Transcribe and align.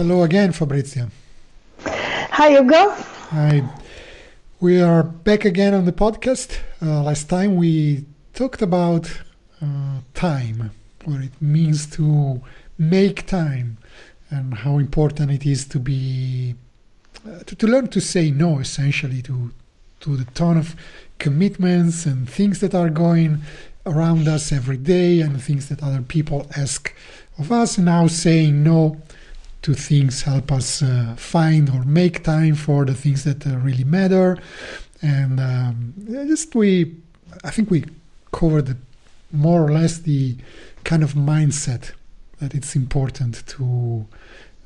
Mind 0.00 0.10
the 0.10 0.26
gap. 0.26 0.50
Hello 0.50 0.50
again, 0.50 0.52
Fabrizia. 0.52 1.10
Hi, 1.84 2.50
Hugo. 2.50 2.90
Hi. 3.30 3.62
We 4.60 4.80
are 4.80 5.02
back 5.02 5.44
again 5.44 5.74
on 5.74 5.84
the 5.84 5.92
podcast. 5.92 6.58
Uh, 6.80 7.02
last 7.02 7.28
time 7.28 7.56
we 7.56 8.06
talked 8.32 8.62
about 8.62 9.20
uh, 9.62 10.00
time, 10.14 10.70
what 11.04 11.20
it 11.20 11.32
means 11.40 11.86
to 11.96 12.40
make 12.78 13.26
time, 13.26 13.76
and 14.30 14.54
how 14.54 14.78
important 14.78 15.30
it 15.30 15.44
is 15.46 15.66
to 15.66 15.78
be 15.78 16.54
uh, 17.26 17.40
to, 17.44 17.56
to 17.56 17.66
learn 17.66 17.88
to 17.88 18.00
say 18.00 18.30
no, 18.30 18.58
essentially 18.58 19.22
to 19.22 19.52
to 20.00 20.16
the 20.16 20.24
ton 20.32 20.56
of 20.56 20.74
commitments 21.18 22.06
and 22.06 22.28
things 22.28 22.60
that 22.60 22.74
are 22.74 22.90
going 22.90 23.40
around 23.84 24.28
us 24.28 24.52
every 24.52 24.78
day 24.78 25.20
and 25.20 25.42
things 25.42 25.68
that 25.68 25.82
other 25.82 26.02
people 26.02 26.46
ask 26.56 26.94
of 27.38 27.52
us. 27.52 27.76
And 27.76 27.86
now 27.86 28.06
saying 28.06 28.62
no 28.62 28.96
to 29.62 29.74
things 29.74 30.22
help 30.22 30.50
us 30.50 30.82
uh, 30.82 31.14
find 31.16 31.68
or 31.70 31.84
make 31.84 32.24
time 32.24 32.54
for 32.54 32.84
the 32.84 32.94
things 32.94 33.24
that 33.24 33.46
uh, 33.46 33.56
really 33.58 33.84
matter. 33.84 34.38
And 35.02 35.40
um, 35.40 35.94
just 36.28 36.54
we, 36.54 36.96
I 37.44 37.50
think 37.50 37.70
we 37.70 37.84
covered 38.32 38.76
more 39.32 39.64
or 39.64 39.72
less 39.72 39.98
the 39.98 40.36
kind 40.84 41.02
of 41.02 41.12
mindset 41.14 41.92
that 42.38 42.54
it's 42.54 42.74
important 42.74 43.46
to 43.46 44.06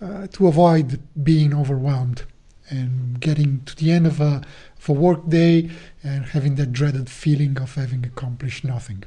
uh, 0.01 0.27
to 0.29 0.47
avoid 0.47 1.01
being 1.23 1.55
overwhelmed 1.55 2.25
and 2.69 3.21
getting 3.21 3.63
to 3.65 3.77
the 3.77 3.91
end 3.91 4.07
of 4.07 4.21
a, 4.21 4.43
of 4.79 4.89
a 4.89 4.93
work 4.93 5.29
day 5.29 5.71
and 6.03 6.27
having 6.27 6.57
that 6.57 6.73
dreaded 6.73 7.09
feeling 7.09 7.59
of 7.59 7.75
having 7.75 8.05
accomplished 8.05 8.65
nothing. 8.65 9.05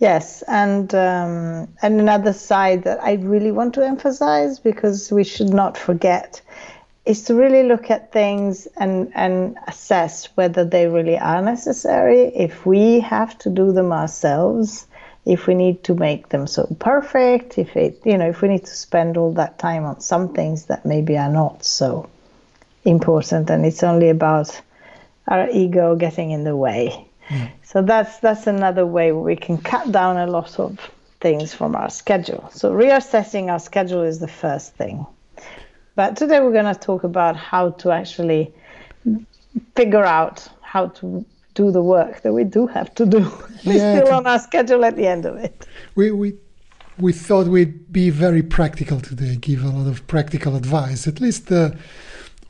Yes, 0.00 0.42
and 0.48 0.94
um, 0.94 1.68
and 1.82 2.00
another 2.00 2.32
side 2.32 2.84
that 2.84 3.04
I 3.04 3.12
really 3.16 3.52
want 3.52 3.74
to 3.74 3.86
emphasize 3.86 4.58
because 4.58 5.12
we 5.12 5.24
should 5.24 5.50
not 5.50 5.76
forget 5.76 6.40
is 7.04 7.24
to 7.24 7.34
really 7.34 7.64
look 7.64 7.90
at 7.90 8.10
things 8.10 8.66
and 8.78 9.12
and 9.14 9.58
assess 9.68 10.24
whether 10.36 10.64
they 10.64 10.86
really 10.86 11.18
are 11.18 11.42
necessary. 11.42 12.32
If 12.34 12.64
we 12.64 13.00
have 13.00 13.36
to 13.40 13.50
do 13.50 13.72
them 13.72 13.92
ourselves, 13.92 14.86
if 15.26 15.46
we 15.46 15.54
need 15.54 15.84
to 15.84 15.94
make 15.94 16.30
them 16.30 16.46
so 16.46 16.74
perfect, 16.78 17.58
if 17.58 17.76
it 17.76 18.00
you 18.06 18.16
know 18.16 18.30
if 18.30 18.40
we 18.40 18.48
need 18.48 18.64
to 18.64 18.74
spend 18.74 19.18
all 19.18 19.32
that 19.34 19.58
time 19.58 19.84
on 19.84 20.00
some 20.00 20.32
things 20.32 20.64
that 20.64 20.86
maybe 20.86 21.18
are 21.18 21.30
not 21.30 21.62
so 21.62 22.08
important, 22.86 23.50
and 23.50 23.66
it's 23.66 23.82
only 23.82 24.08
about 24.08 24.58
our 25.28 25.46
ego 25.50 25.94
getting 25.94 26.30
in 26.30 26.44
the 26.44 26.56
way. 26.56 27.09
Mm. 27.30 27.50
So 27.62 27.82
that's 27.82 28.18
that's 28.18 28.46
another 28.46 28.84
way 28.84 29.12
we 29.12 29.36
can 29.36 29.56
cut 29.56 29.90
down 29.92 30.16
a 30.18 30.26
lot 30.26 30.58
of 30.58 30.78
things 31.20 31.54
from 31.54 31.76
our 31.76 31.90
schedule. 31.90 32.50
So 32.52 32.72
reassessing 32.72 33.50
our 33.50 33.60
schedule 33.60 34.02
is 34.02 34.18
the 34.18 34.28
first 34.28 34.74
thing. 34.74 35.06
But 35.94 36.16
today 36.16 36.40
we're 36.40 36.52
going 36.52 36.72
to 36.72 36.80
talk 36.80 37.04
about 37.04 37.36
how 37.36 37.70
to 37.70 37.90
actually 37.90 38.52
figure 39.76 40.04
out 40.04 40.48
how 40.60 40.88
to 40.88 41.24
do 41.54 41.70
the 41.70 41.82
work 41.82 42.22
that 42.22 42.32
we 42.32 42.44
do 42.44 42.66
have 42.66 42.94
to 42.94 43.06
do. 43.06 43.20
We're 43.66 43.76
yeah, 43.76 44.00
still 44.00 44.14
on 44.14 44.26
our 44.26 44.38
schedule 44.38 44.84
at 44.84 44.96
the 44.96 45.06
end 45.06 45.26
of 45.26 45.36
it. 45.36 45.66
We 45.94 46.10
we 46.10 46.38
we 46.98 47.12
thought 47.12 47.46
we'd 47.46 47.92
be 47.92 48.10
very 48.10 48.42
practical 48.42 49.00
today, 49.00 49.36
give 49.36 49.64
a 49.64 49.68
lot 49.68 49.86
of 49.86 50.06
practical 50.06 50.56
advice, 50.56 51.06
at 51.06 51.20
least 51.20 51.50
uh, 51.50 51.70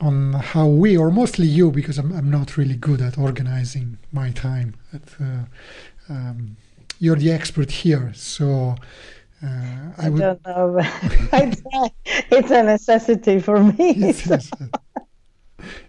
on 0.01 0.33
how 0.33 0.67
we, 0.67 0.97
or 0.97 1.11
mostly 1.11 1.47
you, 1.47 1.71
because 1.71 1.97
I'm, 1.97 2.11
I'm 2.11 2.29
not 2.29 2.57
really 2.57 2.75
good 2.75 3.01
at 3.01 3.17
organizing 3.17 3.97
my 4.11 4.31
time. 4.31 4.75
At, 4.93 5.01
uh, 5.21 5.45
um, 6.09 6.57
you're 6.99 7.15
the 7.15 7.31
expert 7.31 7.71
here, 7.71 8.11
so 8.15 8.75
uh, 9.43 9.47
I, 9.97 10.05
I 10.05 10.09
would... 10.09 10.19
don't 10.19 10.45
know. 10.45 10.79
it's 12.31 12.51
a 12.51 12.63
necessity 12.63 13.39
for 13.39 13.63
me. 13.63 13.93
It's, 14.09 14.29
a, 14.29 14.41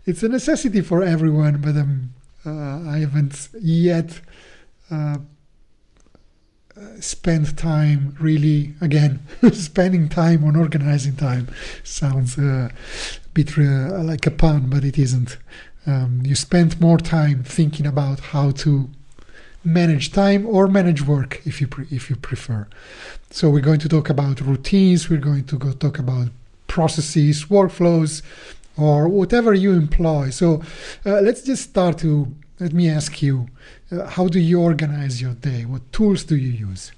it's 0.05 0.23
a 0.23 0.29
necessity 0.29 0.83
for 0.83 1.03
everyone, 1.03 1.61
but 1.61 1.77
um, 1.77 2.13
uh, 2.45 2.91
I 2.91 2.99
haven't 2.99 3.49
yet 3.61 4.21
spend 7.01 7.57
time 7.57 8.17
really 8.21 8.75
again 8.81 9.21
spending 9.53 10.09
time 10.09 10.45
on 10.45 10.57
organizing 10.57 11.17
time 11.17 11.49
sounds 11.83 12.39
uh, 12.39 12.69
a 12.69 13.29
bit 13.35 13.59
uh, 13.59 14.03
like 14.03 14.27
a 14.27 14.31
pun 14.31 14.69
but 14.69 14.85
it 14.85 14.99
isn't. 14.99 15.39
Um, 15.87 16.23
you 16.25 16.35
spend 16.37 16.81
more 16.81 16.99
time 16.99 17.43
thinking 17.43 17.87
about 17.87 18.21
how 18.21 18.53
to 18.53 18.89
manage 19.65 20.13
time 20.13 20.47
or 20.47 20.67
manage 20.69 21.03
work 21.03 21.41
if 21.45 21.61
you 21.61 21.67
pre- 21.67 21.89
if 21.91 22.09
you 22.09 22.17
prefer. 22.17 22.67
So 23.31 23.51
we're 23.51 23.61
going 23.61 23.81
to 23.81 23.89
talk 23.89 24.11
about 24.11 24.41
routines 24.41 25.09
we're 25.09 25.19
going 25.31 25.45
to 25.45 25.59
go 25.59 25.73
talk 25.73 25.99
about 25.99 26.29
processes 26.67 27.45
workflows 27.47 28.23
or 28.77 29.09
whatever 29.09 29.53
you 29.53 29.73
employ. 29.73 30.31
So 30.31 30.63
uh, 31.05 31.21
let's 31.21 31.43
just 31.43 31.63
start 31.63 31.99
to 31.99 32.35
let 32.63 32.73
me 32.73 32.89
ask 32.89 33.21
you 33.21 33.49
uh, 33.91 34.07
how 34.07 34.29
do 34.29 34.39
you 34.39 34.61
organize 34.61 35.21
your 35.21 35.35
day? 35.35 35.65
What 35.65 35.93
tools 35.93 36.23
do 36.23 36.37
you 36.37 36.53
use? 36.69 36.93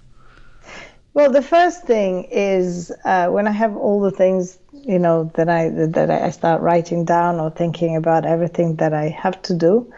Well, 1.14 1.30
the 1.30 1.42
first 1.42 1.84
thing 1.84 2.25
is 2.30 2.92
uh, 3.04 3.28
when 3.28 3.47
I 3.47 3.52
have 3.52 3.75
all 3.76 4.00
the 4.00 4.10
things 4.10 4.58
you 4.72 4.98
know 4.98 5.30
that 5.34 5.48
I 5.48 5.70
that 5.70 6.10
I 6.10 6.30
start 6.30 6.60
writing 6.60 7.04
down 7.04 7.41
or 7.41 7.50
thinking 7.50 7.97
about 7.97 8.26
everything 8.26 8.76
that 8.76 8.92
I 8.92 9.08
have 9.08 9.41
to 9.42 9.54
do. 9.54 9.91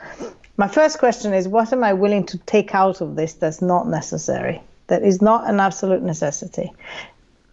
My 0.56 0.68
first 0.68 0.98
question 0.98 1.34
is, 1.34 1.48
what 1.48 1.72
am 1.72 1.82
I 1.82 1.92
willing 1.92 2.24
to 2.26 2.38
take 2.38 2.74
out 2.74 3.00
of 3.00 3.16
this 3.16 3.34
that's 3.34 3.60
not 3.60 3.88
necessary? 3.88 4.62
That 4.86 5.02
is 5.02 5.20
not 5.20 5.50
an 5.50 5.58
absolute 5.58 6.02
necessity, 6.02 6.70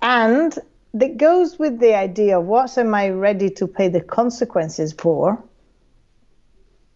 and 0.01 0.57
that 0.93 1.17
goes 1.17 1.57
with 1.57 1.79
the 1.79 1.95
idea 1.95 2.37
of 2.39 2.45
what 2.45 2.77
am 2.77 2.93
I 2.93 3.09
ready 3.09 3.49
to 3.49 3.65
pay 3.65 3.87
the 3.87 4.01
consequences 4.01 4.93
for 4.93 5.41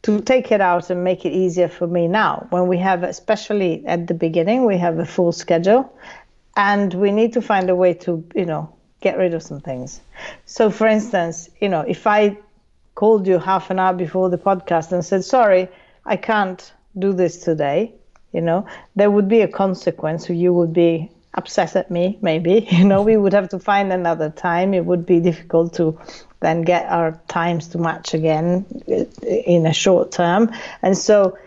to 0.07 0.21
take 0.21 0.51
it 0.53 0.61
out 0.61 0.89
and 0.89 1.03
make 1.03 1.25
it 1.25 1.33
easier 1.33 1.67
for 1.67 1.85
me 1.85 2.07
now. 2.07 2.47
When 2.49 2.67
we 2.67 2.77
have 2.77 3.03
especially 3.03 3.85
at 3.85 4.07
the 4.07 4.13
beginning 4.13 4.65
we 4.65 4.77
have 4.77 4.99
a 4.99 5.05
full 5.05 5.33
schedule 5.33 5.83
and 6.55 6.93
we 6.93 7.11
need 7.11 7.33
to 7.33 7.41
find 7.41 7.69
a 7.69 7.75
way 7.75 7.93
to 8.05 8.23
you 8.33 8.45
know 8.45 8.73
get 9.01 9.17
rid 9.17 9.33
of 9.33 9.43
some 9.43 9.59
things. 9.59 9.99
So 10.45 10.69
for 10.71 10.87
instance 10.87 11.49
you 11.59 11.69
know 11.69 11.81
if 11.81 12.07
i 12.07 12.37
called 12.95 13.27
you 13.27 13.37
half 13.37 13.69
an 13.69 13.79
hour 13.79 13.93
before 13.93 14.29
the 14.29 14.37
podcast 14.49 14.91
and 14.91 15.05
said 15.05 15.23
sorry 15.23 15.67
i 16.05 16.15
can't 16.15 16.73
do 16.97 17.13
this 17.13 17.37
today 17.37 17.93
you 18.33 18.41
know 18.41 18.65
there 18.95 19.11
would 19.11 19.27
be 19.27 19.41
a 19.41 19.47
consequence. 19.47 20.29
You 20.29 20.53
would 20.53 20.73
be 20.73 21.11
upset 21.33 21.75
at 21.75 21.91
me 21.91 22.17
maybe. 22.21 22.67
You 22.77 22.85
know 22.85 23.01
we 23.01 23.17
would 23.17 23.33
have 23.33 23.49
to 23.49 23.59
find 23.59 23.91
another 23.91 24.29
time. 24.29 24.73
It 24.73 24.85
would 24.85 25.05
be 25.05 25.19
difficult 25.19 25.73
to 25.73 25.99
then 26.39 26.61
get 26.61 26.85
our 26.91 27.19
times 27.27 27.69
to 27.69 27.77
match 27.77 28.13
again 28.13 28.65
uh, 28.89 29.05
in 29.25 29.65
a 29.65 29.73
short 29.73 30.11
term. 30.11 30.51
And 30.81 30.97
so, 30.97 31.37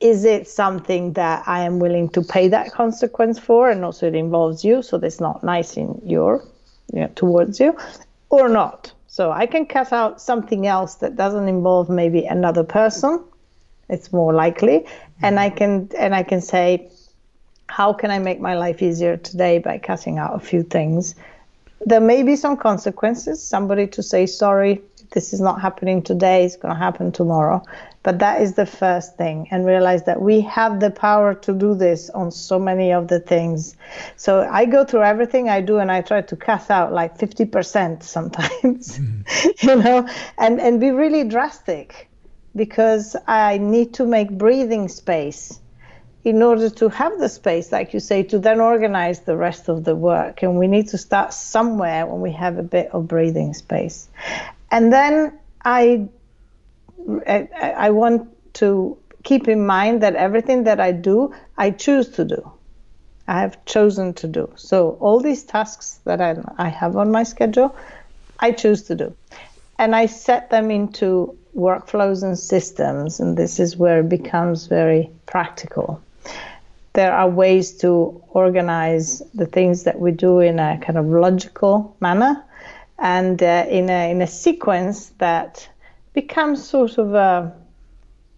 is 0.00 0.24
it 0.24 0.48
something 0.48 1.12
that 1.12 1.46
I 1.46 1.64
am 1.64 1.78
willing 1.78 2.08
to 2.10 2.22
pay 2.22 2.48
that 2.48 2.72
consequence 2.72 3.38
for? 3.38 3.70
And 3.70 3.84
also, 3.84 4.06
it 4.06 4.14
involves 4.14 4.64
you, 4.64 4.82
so 4.82 4.98
that's 4.98 5.20
not 5.20 5.44
nice 5.44 5.76
in 5.76 6.00
your, 6.04 6.42
you 6.92 7.00
know, 7.00 7.10
towards 7.14 7.60
you, 7.60 7.76
or 8.30 8.48
not. 8.48 8.92
So 9.06 9.30
I 9.30 9.46
can 9.46 9.66
cut 9.66 9.92
out 9.92 10.20
something 10.20 10.66
else 10.66 10.96
that 10.96 11.16
doesn't 11.16 11.48
involve 11.48 11.90
maybe 11.90 12.24
another 12.24 12.64
person. 12.64 13.22
It's 13.88 14.12
more 14.12 14.32
likely, 14.32 14.86
and 15.20 15.38
I 15.38 15.50
can 15.50 15.90
and 15.98 16.14
I 16.14 16.22
can 16.22 16.40
say, 16.40 16.88
how 17.66 17.92
can 17.92 18.10
I 18.12 18.20
make 18.20 18.40
my 18.40 18.56
life 18.56 18.82
easier 18.82 19.16
today 19.16 19.58
by 19.58 19.78
cutting 19.78 20.18
out 20.18 20.36
a 20.36 20.38
few 20.38 20.62
things 20.62 21.16
there 21.80 22.00
may 22.00 22.22
be 22.22 22.36
some 22.36 22.56
consequences. 22.56 23.42
Somebody 23.42 23.86
to 23.88 24.02
say, 24.02 24.26
sorry, 24.26 24.82
this 25.12 25.32
is 25.32 25.40
not 25.40 25.60
happening 25.60 26.02
today, 26.02 26.44
it's 26.44 26.56
going 26.56 26.74
to 26.74 26.78
happen 26.78 27.12
tomorrow. 27.12 27.62
But 28.02 28.20
that 28.20 28.40
is 28.40 28.54
the 28.54 28.64
first 28.64 29.16
thing, 29.16 29.48
and 29.50 29.66
realize 29.66 30.04
that 30.04 30.22
we 30.22 30.40
have 30.42 30.80
the 30.80 30.90
power 30.90 31.34
to 31.34 31.52
do 31.52 31.74
this 31.74 32.08
on 32.10 32.30
so 32.30 32.58
many 32.58 32.92
of 32.92 33.08
the 33.08 33.20
things. 33.20 33.76
So 34.16 34.48
I 34.50 34.64
go 34.64 34.84
through 34.84 35.02
everything 35.02 35.50
I 35.50 35.60
do, 35.60 35.78
and 35.78 35.92
I 35.92 36.00
try 36.00 36.22
to 36.22 36.36
cut 36.36 36.70
out 36.70 36.92
like 36.92 37.18
50% 37.18 38.02
sometimes, 38.02 38.48
mm. 38.98 39.62
you 39.62 39.76
know, 39.76 40.08
and, 40.38 40.60
and 40.60 40.80
be 40.80 40.90
really 40.90 41.24
drastic 41.24 42.08
because 42.56 43.16
I 43.26 43.58
need 43.58 43.94
to 43.94 44.06
make 44.06 44.30
breathing 44.30 44.88
space 44.88 45.60
in 46.22 46.42
order 46.42 46.68
to 46.68 46.88
have 46.88 47.18
the 47.18 47.28
space, 47.28 47.72
like 47.72 47.94
you 47.94 48.00
say, 48.00 48.22
to 48.22 48.38
then 48.38 48.60
organize 48.60 49.20
the 49.20 49.36
rest 49.36 49.68
of 49.68 49.84
the 49.84 49.96
work. 49.96 50.42
And 50.42 50.58
we 50.58 50.66
need 50.66 50.88
to 50.88 50.98
start 50.98 51.32
somewhere 51.32 52.06
when 52.06 52.20
we 52.20 52.32
have 52.32 52.58
a 52.58 52.62
bit 52.62 52.90
of 52.92 53.08
breathing 53.08 53.54
space. 53.54 54.08
And 54.70 54.92
then 54.92 55.38
I, 55.64 56.08
I, 57.26 57.90
want 57.90 58.28
to 58.54 58.98
keep 59.22 59.48
in 59.48 59.66
mind 59.66 60.02
that 60.02 60.14
everything 60.14 60.64
that 60.64 60.78
I 60.78 60.92
do, 60.92 61.34
I 61.56 61.70
choose 61.70 62.08
to 62.10 62.24
do. 62.24 62.52
I 63.26 63.40
have 63.40 63.64
chosen 63.64 64.12
to 64.14 64.28
do. 64.28 64.52
So 64.56 64.98
all 65.00 65.20
these 65.20 65.44
tasks 65.44 66.00
that 66.04 66.20
I, 66.20 66.36
I 66.58 66.68
have 66.68 66.96
on 66.96 67.10
my 67.10 67.22
schedule, 67.22 67.74
I 68.38 68.52
choose 68.52 68.82
to 68.84 68.94
do. 68.94 69.14
And 69.78 69.96
I 69.96 70.06
set 70.06 70.50
them 70.50 70.70
into 70.70 71.36
workflows 71.56 72.22
and 72.22 72.38
systems. 72.38 73.20
And 73.20 73.38
this 73.38 73.58
is 73.58 73.76
where 73.76 74.00
it 74.00 74.08
becomes 74.10 74.66
very 74.66 75.10
practical. 75.24 76.02
There 76.92 77.12
are 77.12 77.28
ways 77.28 77.72
to 77.78 78.22
organize 78.30 79.22
the 79.34 79.46
things 79.46 79.84
that 79.84 80.00
we 80.00 80.10
do 80.10 80.40
in 80.40 80.58
a 80.58 80.78
kind 80.78 80.98
of 80.98 81.06
logical 81.06 81.96
manner 82.00 82.44
and 82.98 83.42
uh, 83.42 83.64
in, 83.68 83.88
a, 83.88 84.10
in 84.10 84.20
a 84.22 84.26
sequence 84.26 85.10
that 85.18 85.68
becomes 86.12 86.66
sort 86.66 86.98
of 86.98 87.14
a 87.14 87.54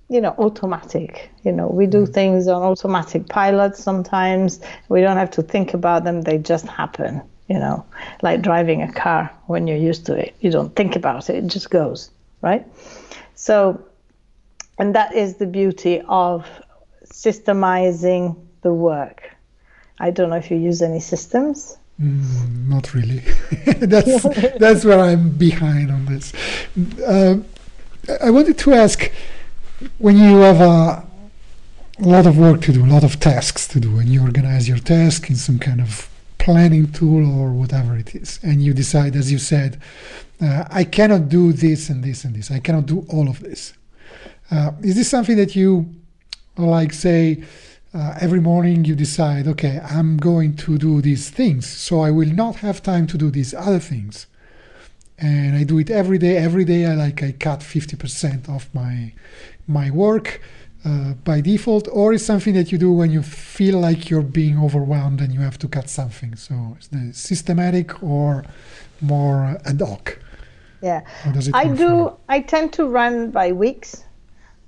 you 0.08 0.20
know 0.20 0.34
automatic. 0.38 1.30
You 1.42 1.52
know 1.52 1.68
we 1.68 1.86
do 1.86 2.04
things 2.04 2.46
on 2.46 2.62
automatic 2.62 3.28
pilot 3.28 3.76
sometimes. 3.76 4.60
We 4.88 5.00
don't 5.00 5.16
have 5.16 5.30
to 5.32 5.42
think 5.42 5.72
about 5.72 6.04
them. 6.04 6.22
They 6.22 6.38
just 6.38 6.66
happen 6.66 7.22
you 7.48 7.58
know. 7.58 7.84
Like 8.22 8.40
driving 8.40 8.82
a 8.82 8.92
car 8.92 9.30
when 9.46 9.66
you're 9.66 9.76
used 9.76 10.06
to 10.06 10.14
it. 10.14 10.34
You 10.40 10.50
don't 10.50 10.74
think 10.76 10.96
about 10.96 11.30
it. 11.30 11.36
It 11.36 11.46
just 11.46 11.70
goes 11.70 12.10
right? 12.42 12.66
So 13.34 13.82
and 14.78 14.94
that 14.94 15.14
is 15.14 15.36
the 15.36 15.46
beauty 15.46 16.02
of 16.08 16.46
systemizing 17.12 18.36
the 18.62 18.72
work 18.72 19.30
i 20.00 20.10
don't 20.10 20.30
know 20.30 20.36
if 20.36 20.50
you 20.50 20.56
use 20.56 20.82
any 20.82 21.00
systems 21.00 21.76
Mm, 22.00 22.68
not 22.68 22.94
really. 22.94 23.18
that's 23.78 24.22
that's 24.58 24.84
where 24.84 24.98
I'm 24.98 25.30
behind 25.30 25.90
on 25.90 26.06
this. 26.06 26.32
Uh, 27.06 27.38
I 28.20 28.30
wanted 28.30 28.58
to 28.58 28.72
ask, 28.72 29.12
when 29.98 30.16
you 30.16 30.38
have 30.38 30.60
a, 30.60 31.06
a 31.98 32.08
lot 32.14 32.26
of 32.26 32.38
work 32.38 32.60
to 32.62 32.72
do, 32.72 32.84
a 32.84 32.86
lot 32.86 33.04
of 33.04 33.20
tasks 33.20 33.68
to 33.68 33.80
do, 33.80 33.98
and 33.98 34.08
you 34.08 34.22
organize 34.22 34.68
your 34.68 34.78
task 34.78 35.30
in 35.30 35.36
some 35.36 35.58
kind 35.58 35.80
of 35.80 36.08
planning 36.38 36.90
tool 36.90 37.24
or 37.40 37.52
whatever 37.52 37.96
it 37.96 38.14
is, 38.14 38.40
and 38.42 38.62
you 38.62 38.72
decide, 38.74 39.14
as 39.14 39.30
you 39.30 39.38
said, 39.38 39.80
uh, 40.40 40.64
I 40.70 40.82
cannot 40.82 41.28
do 41.28 41.52
this 41.52 41.88
and 41.88 42.02
this 42.02 42.24
and 42.24 42.34
this. 42.34 42.50
I 42.50 42.58
cannot 42.58 42.86
do 42.86 43.06
all 43.10 43.28
of 43.28 43.38
this. 43.40 43.74
Uh, 44.50 44.72
is 44.82 44.96
this 44.96 45.08
something 45.08 45.36
that 45.36 45.54
you 45.54 45.94
like, 46.56 46.92
say? 46.92 47.42
uh, 47.94 48.14
every 48.20 48.40
morning 48.40 48.84
you 48.84 48.94
decide, 48.94 49.46
okay, 49.46 49.80
I'm 49.84 50.16
going 50.16 50.56
to 50.56 50.78
do 50.78 51.02
these 51.02 51.28
things, 51.28 51.66
so 51.66 52.00
I 52.00 52.10
will 52.10 52.32
not 52.32 52.56
have 52.56 52.82
time 52.82 53.06
to 53.08 53.18
do 53.18 53.30
these 53.30 53.52
other 53.52 53.78
things. 53.78 54.26
And 55.18 55.54
I 55.54 55.64
do 55.64 55.78
it 55.78 55.90
every 55.90 56.18
day. 56.18 56.36
Every 56.36 56.64
day, 56.64 56.86
I 56.86 56.94
like 56.94 57.22
I 57.22 57.32
cut 57.32 57.60
50% 57.60 58.48
of 58.48 58.74
my 58.74 59.12
my 59.68 59.90
work 59.90 60.40
uh, 60.84 61.12
by 61.24 61.40
default, 61.40 61.86
or 61.92 62.12
it's 62.12 62.24
something 62.24 62.54
that 62.54 62.72
you 62.72 62.78
do 62.78 62.90
when 62.90 63.12
you 63.12 63.22
feel 63.22 63.78
like 63.78 64.10
you're 64.10 64.22
being 64.22 64.58
overwhelmed 64.58 65.20
and 65.20 65.32
you 65.32 65.40
have 65.40 65.58
to 65.58 65.68
cut 65.68 65.88
something. 65.88 66.34
So 66.34 66.74
it's 66.76 66.88
the 66.88 67.12
systematic 67.12 68.02
or 68.02 68.44
more 69.00 69.58
ad 69.64 69.80
hoc. 69.80 70.18
Yeah, 70.80 71.02
I 71.52 71.68
do. 71.68 72.16
I 72.28 72.40
tend 72.40 72.72
to 72.72 72.88
run 72.88 73.30
by 73.30 73.52
weeks. 73.52 74.02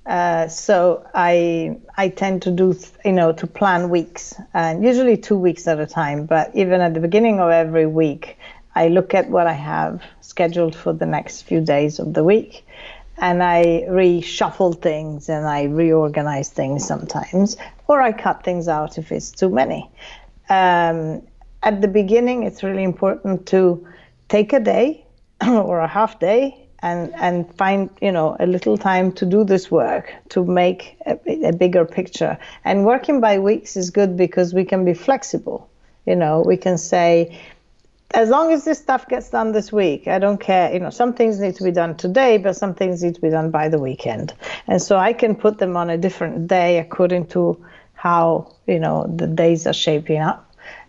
Uh, 0.07 0.49
so 0.49 1.07
I 1.15 1.79
I 1.97 2.09
tend 2.09 2.43
to 2.43 2.51
do 2.51 2.77
you 3.05 3.13
know 3.13 3.33
to 3.33 3.47
plan 3.47 3.89
weeks 3.89 4.35
and 4.53 4.85
usually 4.85 5.17
two 5.17 5.37
weeks 5.37 5.67
at 5.67 5.81
a 5.81 5.87
time. 5.87 6.27
But 6.27 6.51
even 6.55 6.81
at 6.81 6.93
the 6.93 7.01
beginning 7.01 7.41
of 7.41 7.51
every 7.51 7.87
week, 7.87 8.37
I 8.75 8.89
look 8.89 9.15
at 9.15 9.31
what 9.31 9.47
I 9.47 9.55
have 9.55 10.03
scheduled 10.21 10.77
for 10.77 10.93
the 10.93 11.07
next 11.07 11.43
few 11.43 11.61
days 11.61 11.99
of 11.99 12.13
the 12.13 12.23
week, 12.23 12.67
and 13.17 13.43
I 13.43 13.87
reshuffle 13.89 14.81
things 14.81 15.31
and 15.31 15.47
I 15.47 15.65
reorganize 15.65 16.51
things 16.51 16.87
sometimes, 16.87 17.57
or 17.89 18.03
I 18.03 18.13
cut 18.13 18.45
things 18.45 18.69
out 18.69 18.99
if 18.99 19.11
it's 19.11 19.31
too 19.31 19.49
many. 19.49 19.91
Um, 20.51 21.23
at 21.63 21.81
the 21.81 21.89
beginning, 21.89 22.43
it's 22.43 22.63
really 22.63 22.85
important 22.85 23.47
to 23.47 23.89
take 24.29 24.53
a 24.53 24.61
day 24.61 25.07
or 25.47 25.81
a 25.81 25.89
half 25.89 26.21
day 26.21 26.64
and 26.85 27.15
and 27.15 27.53
find 27.57 27.89
you 28.03 28.13
know 28.13 28.37
a 28.39 28.47
little 28.47 28.77
time 28.77 29.11
to 29.11 29.25
do 29.25 29.43
this 29.43 29.71
work 29.71 30.13
to 30.29 30.45
make 30.45 30.97
a, 31.07 31.19
a, 31.49 31.53
bigger 31.53 31.85
picture. 31.85 32.39
And 32.65 32.85
working 32.85 33.21
by 33.21 33.39
weeks 33.39 33.77
is 33.77 33.91
good 33.91 34.17
because 34.17 34.53
we 34.53 34.65
can 34.65 34.85
be 34.85 34.95
flexible. 34.95 35.69
You 36.07 36.15
know 36.15 36.43
we 36.47 36.59
can 36.59 36.77
say 36.79 37.41
as 38.13 38.29
long 38.29 38.53
as 38.53 38.65
this 38.65 38.79
stuff 38.79 39.09
gets 39.09 39.31
done 39.31 39.51
this 39.53 39.73
week 39.73 40.07
i 40.07 40.19
don't 40.19 40.39
care. 40.39 40.73
You 40.73 40.81
know 40.81 40.91
some 40.91 41.15
things 41.15 41.41
need 41.41 41.57
to 41.57 41.65
be 41.65 41.73
done 41.73 41.97
today 41.97 42.37
but 42.37 42.55
some 42.55 42.75
things 42.75 43.03
need 43.03 43.15
to 43.15 43.21
be 43.21 43.31
done 43.31 43.51
by 43.51 43.69
the 43.69 43.79
weekend. 43.79 44.35
And 44.67 44.81
so 44.81 44.99
i 44.99 45.13
can 45.15 45.35
put 45.35 45.59
them 45.59 45.77
on 45.77 45.89
a 45.89 45.97
different 45.97 46.47
day 46.47 46.79
according 46.79 47.29
to 47.29 47.43
how 47.95 48.53
you 48.67 48.79
know 48.79 49.07
the 49.17 49.27
days 49.27 49.67
are 49.67 49.79
shaping 49.87 50.21
up. 50.21 50.41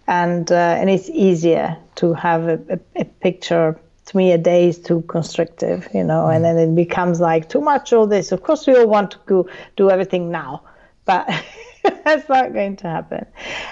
And 0.08 0.52
uh, 0.52 0.80
and 0.80 0.90
it's 0.90 1.10
easier 1.10 1.78
to 1.96 2.14
have 2.14 2.44
a, 2.50 2.60
a, 2.76 2.80
a 3.04 3.06
picture 3.06 3.80
to 4.06 4.18
me 4.18 4.32
a 4.32 4.38
day 4.38 4.70
is 4.70 4.80
too 4.80 5.02
constrictive 5.08 5.88
you 5.94 6.04
know 6.04 6.28
and 6.28 6.44
then 6.46 6.58
it 6.58 6.76
becomes 6.76 7.20
like 7.20 7.50
too 7.50 7.62
much 7.62 7.94
all 7.94 8.08
this. 8.08 8.32
Of 8.32 8.44
course 8.44 8.68
we 8.68 8.76
all 8.76 8.88
want 8.88 9.12
to 9.12 9.18
go 9.26 9.48
do 9.76 9.90
everything 9.90 10.32
now 10.32 10.64
but 11.06 11.28
that's 12.04 12.28
not 12.28 12.54
going 12.54 12.76
to 12.78 12.88
happen. 12.88 13.26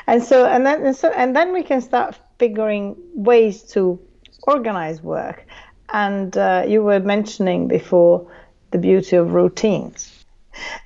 And 0.07 0.23
so 0.23 0.45
and 0.45 0.65
then 0.65 0.85
and 0.85 0.95
so 0.95 1.09
and 1.11 1.35
then 1.35 1.51
we 1.51 1.63
can 1.63 1.81
start 1.81 2.19
figuring 2.37 2.95
ways 3.13 3.63
to 3.73 3.99
organize 4.43 5.01
work. 5.01 5.45
And 5.89 6.35
uh, 6.37 6.65
you 6.67 6.83
were 6.83 6.99
mentioning 6.99 7.67
before 7.67 8.31
the 8.71 8.77
beauty 8.77 9.15
of 9.15 9.33
routines. 9.33 10.25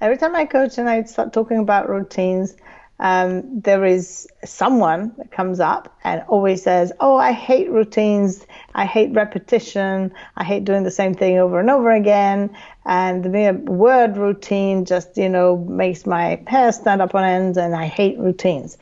Every 0.01 0.17
time 0.17 0.35
i 0.35 0.45
coach 0.45 0.77
and 0.77 0.89
i 0.89 1.03
start 1.03 1.33
talking 1.33 1.57
about 1.57 1.89
routines 1.89 2.55
um, 2.99 3.61
there 3.61 3.85
is 3.85 4.27
someone 4.43 5.13
that 5.17 5.31
comes 5.31 5.59
up 5.59 5.95
and 6.03 6.23
always 6.27 6.63
says, 6.63 6.91
Oh, 6.99 7.15
I 7.15 7.31
hate 7.31 7.69
routines. 7.69 8.45
I 8.73 8.85
hate 8.85 9.13
repetition. 9.13 10.11
I 10.35 10.43
hate 10.43 10.65
doing 10.65 10.83
the 10.83 10.91
same 10.91 11.13
thing 11.13 11.37
over 11.37 11.59
and 11.59 11.69
over 11.69 11.91
again. 11.91 12.55
And 12.85 13.23
the 13.23 13.29
mere 13.29 13.53
word 13.53 14.17
routine 14.17 14.85
just, 14.85 15.15
you 15.17 15.29
know, 15.29 15.57
makes 15.57 16.05
my 16.05 16.41
hair 16.47 16.71
stand 16.71 17.01
up 17.01 17.13
on 17.13 17.23
end 17.23 17.57
and 17.57 17.75
I 17.75 17.85
hate 17.85 18.17
routines. 18.17 18.77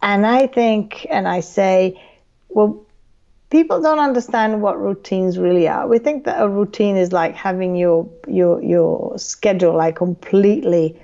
And 0.00 0.26
I 0.26 0.46
think, 0.46 1.06
and 1.10 1.28
I 1.28 1.40
say, 1.40 2.00
well, 2.48 2.84
people 3.50 3.82
don't 3.82 3.98
understand 3.98 4.62
what 4.62 4.80
routines 4.80 5.38
really 5.38 5.68
are. 5.68 5.86
We 5.86 5.98
think 5.98 6.24
that 6.24 6.42
a 6.42 6.48
routine 6.48 6.96
is 6.96 7.12
like 7.12 7.34
having 7.34 7.76
your, 7.76 8.08
your, 8.26 8.62
your 8.62 9.18
schedule 9.18 9.76
like 9.76 9.96
completely 9.96 10.98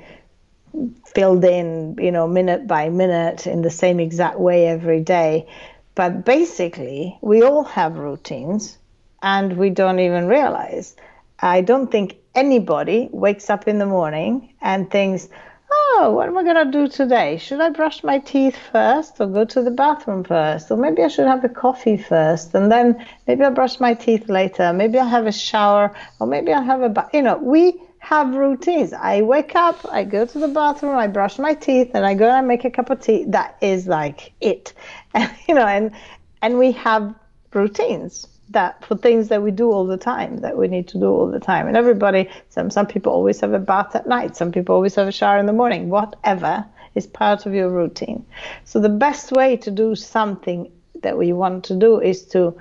filled 1.07 1.45
in, 1.45 1.97
you 1.99 2.11
know, 2.11 2.27
minute 2.27 2.67
by 2.67 2.89
minute 2.89 3.47
in 3.47 3.63
the 3.63 3.71
same 3.71 4.01
exact 4.01 4.39
way 4.39 4.67
every 4.67 5.01
day. 5.01 5.47
But 5.95 6.25
basically, 6.25 7.19
we 7.21 7.43
all 7.43 7.65
have 7.65 7.99
routines 7.99 8.79
and 9.23 9.57
we 9.57 9.71
don't 9.71 9.99
even 9.99 10.29
realize. 10.29 10.95
I 11.41 11.61
don't 11.61 11.91
think 11.91 12.17
anybody 12.35 13.09
wakes 13.13 13.51
up 13.51 13.67
in 13.67 13.79
the 13.79 13.87
morning 13.87 14.55
and 14.61 14.91
thinks, 14.91 15.29
oh, 15.71 16.13
what 16.15 16.29
am 16.29 16.39
I 16.39 16.43
going 16.43 16.65
to 16.65 16.71
do 16.71 16.89
today? 16.89 17.37
Should 17.37 17.61
I 17.61 17.71
brush 17.71 18.03
my 18.03 18.19
teeth 18.19 18.57
first 18.73 19.21
or 19.21 19.27
go 19.27 19.45
to 19.45 19.63
the 19.63 19.71
bathroom 19.71 20.25
first? 20.25 20.71
Or 20.71 20.77
maybe 20.77 21.03
I 21.03 21.09
should 21.09 21.27
have 21.27 21.45
a 21.45 21.49
coffee 21.49 21.97
first 21.97 22.55
and 22.55 22.71
then 22.71 23.05
maybe 23.27 23.45
I'll 23.45 23.51
brush 23.51 23.81
my 23.81 23.95
teeth 23.95 24.29
later. 24.29 24.73
Maybe 24.73 24.99
I'll 24.99 25.09
have 25.09 25.27
a 25.27 25.33
shower 25.33 25.95
or 26.21 26.27
maybe 26.27 26.53
I'll 26.53 26.63
have 26.63 26.83
a 26.83 26.89
bath. 26.89 27.11
You 27.13 27.23
know, 27.23 27.39
we 27.39 27.81
have 28.09 28.35
routines. 28.35 28.95
I 28.95 29.21
wake 29.21 29.55
up, 29.55 29.85
I 29.93 30.03
go 30.03 30.25
to 30.25 30.39
the 30.39 30.49
bathroom, 30.49 30.97
I 30.97 31.09
brush 31.09 31.39
my 31.39 31.53
teeth, 31.53 31.91
and 31.93 32.07
I 32.07 32.15
go 32.15 32.31
and 32.31 32.49
make 32.49 32.65
a 32.65 32.71
cup 32.71 32.89
of 32.89 33.03
tea. 33.03 33.25
That 33.29 33.59
is 33.61 33.87
like 33.87 34.33
it, 34.41 34.73
and 35.15 35.31
you 35.47 35.55
know, 35.55 35.67
and 35.67 35.93
and 36.41 36.59
we 36.59 36.73
have 36.73 37.15
routines 37.53 38.27
that 38.49 38.83
for 38.83 38.97
things 38.97 39.29
that 39.29 39.43
we 39.43 39.51
do 39.51 39.71
all 39.71 39.87
the 39.87 39.99
time 39.99 40.39
that 40.39 40.57
we 40.57 40.69
need 40.69 40.89
to 40.89 40.99
do 40.99 41.05
all 41.05 41.31
the 41.31 41.39
time. 41.39 41.67
And 41.69 41.77
everybody, 41.77 42.31
some 42.49 42.71
some 42.71 42.87
people 42.87 43.13
always 43.13 43.43
have 43.43 43.53
a 43.53 43.59
bath 43.59 43.95
at 43.95 44.07
night, 44.07 44.37
some 44.37 44.53
people 44.53 44.75
always 44.75 44.95
have 44.95 45.07
a 45.07 45.13
shower 45.13 45.39
in 45.39 45.45
the 45.45 45.53
morning. 45.53 45.91
Whatever 45.91 46.65
is 46.95 47.07
part 47.07 47.45
of 47.45 47.53
your 47.53 47.69
routine. 47.69 48.25
So 48.65 48.81
the 48.81 48.89
best 48.89 49.33
way 49.33 49.59
to 49.59 49.71
do 49.71 49.95
something 49.95 50.73
that 51.03 51.19
we 51.19 51.35
want 51.35 51.65
to 51.65 51.77
do 51.77 52.01
is 52.01 52.25
to 52.29 52.57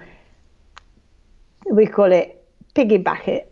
we 1.71 1.85
call 1.85 2.11
it 2.11 2.43
piggyback 2.75 3.29
it 3.29 3.46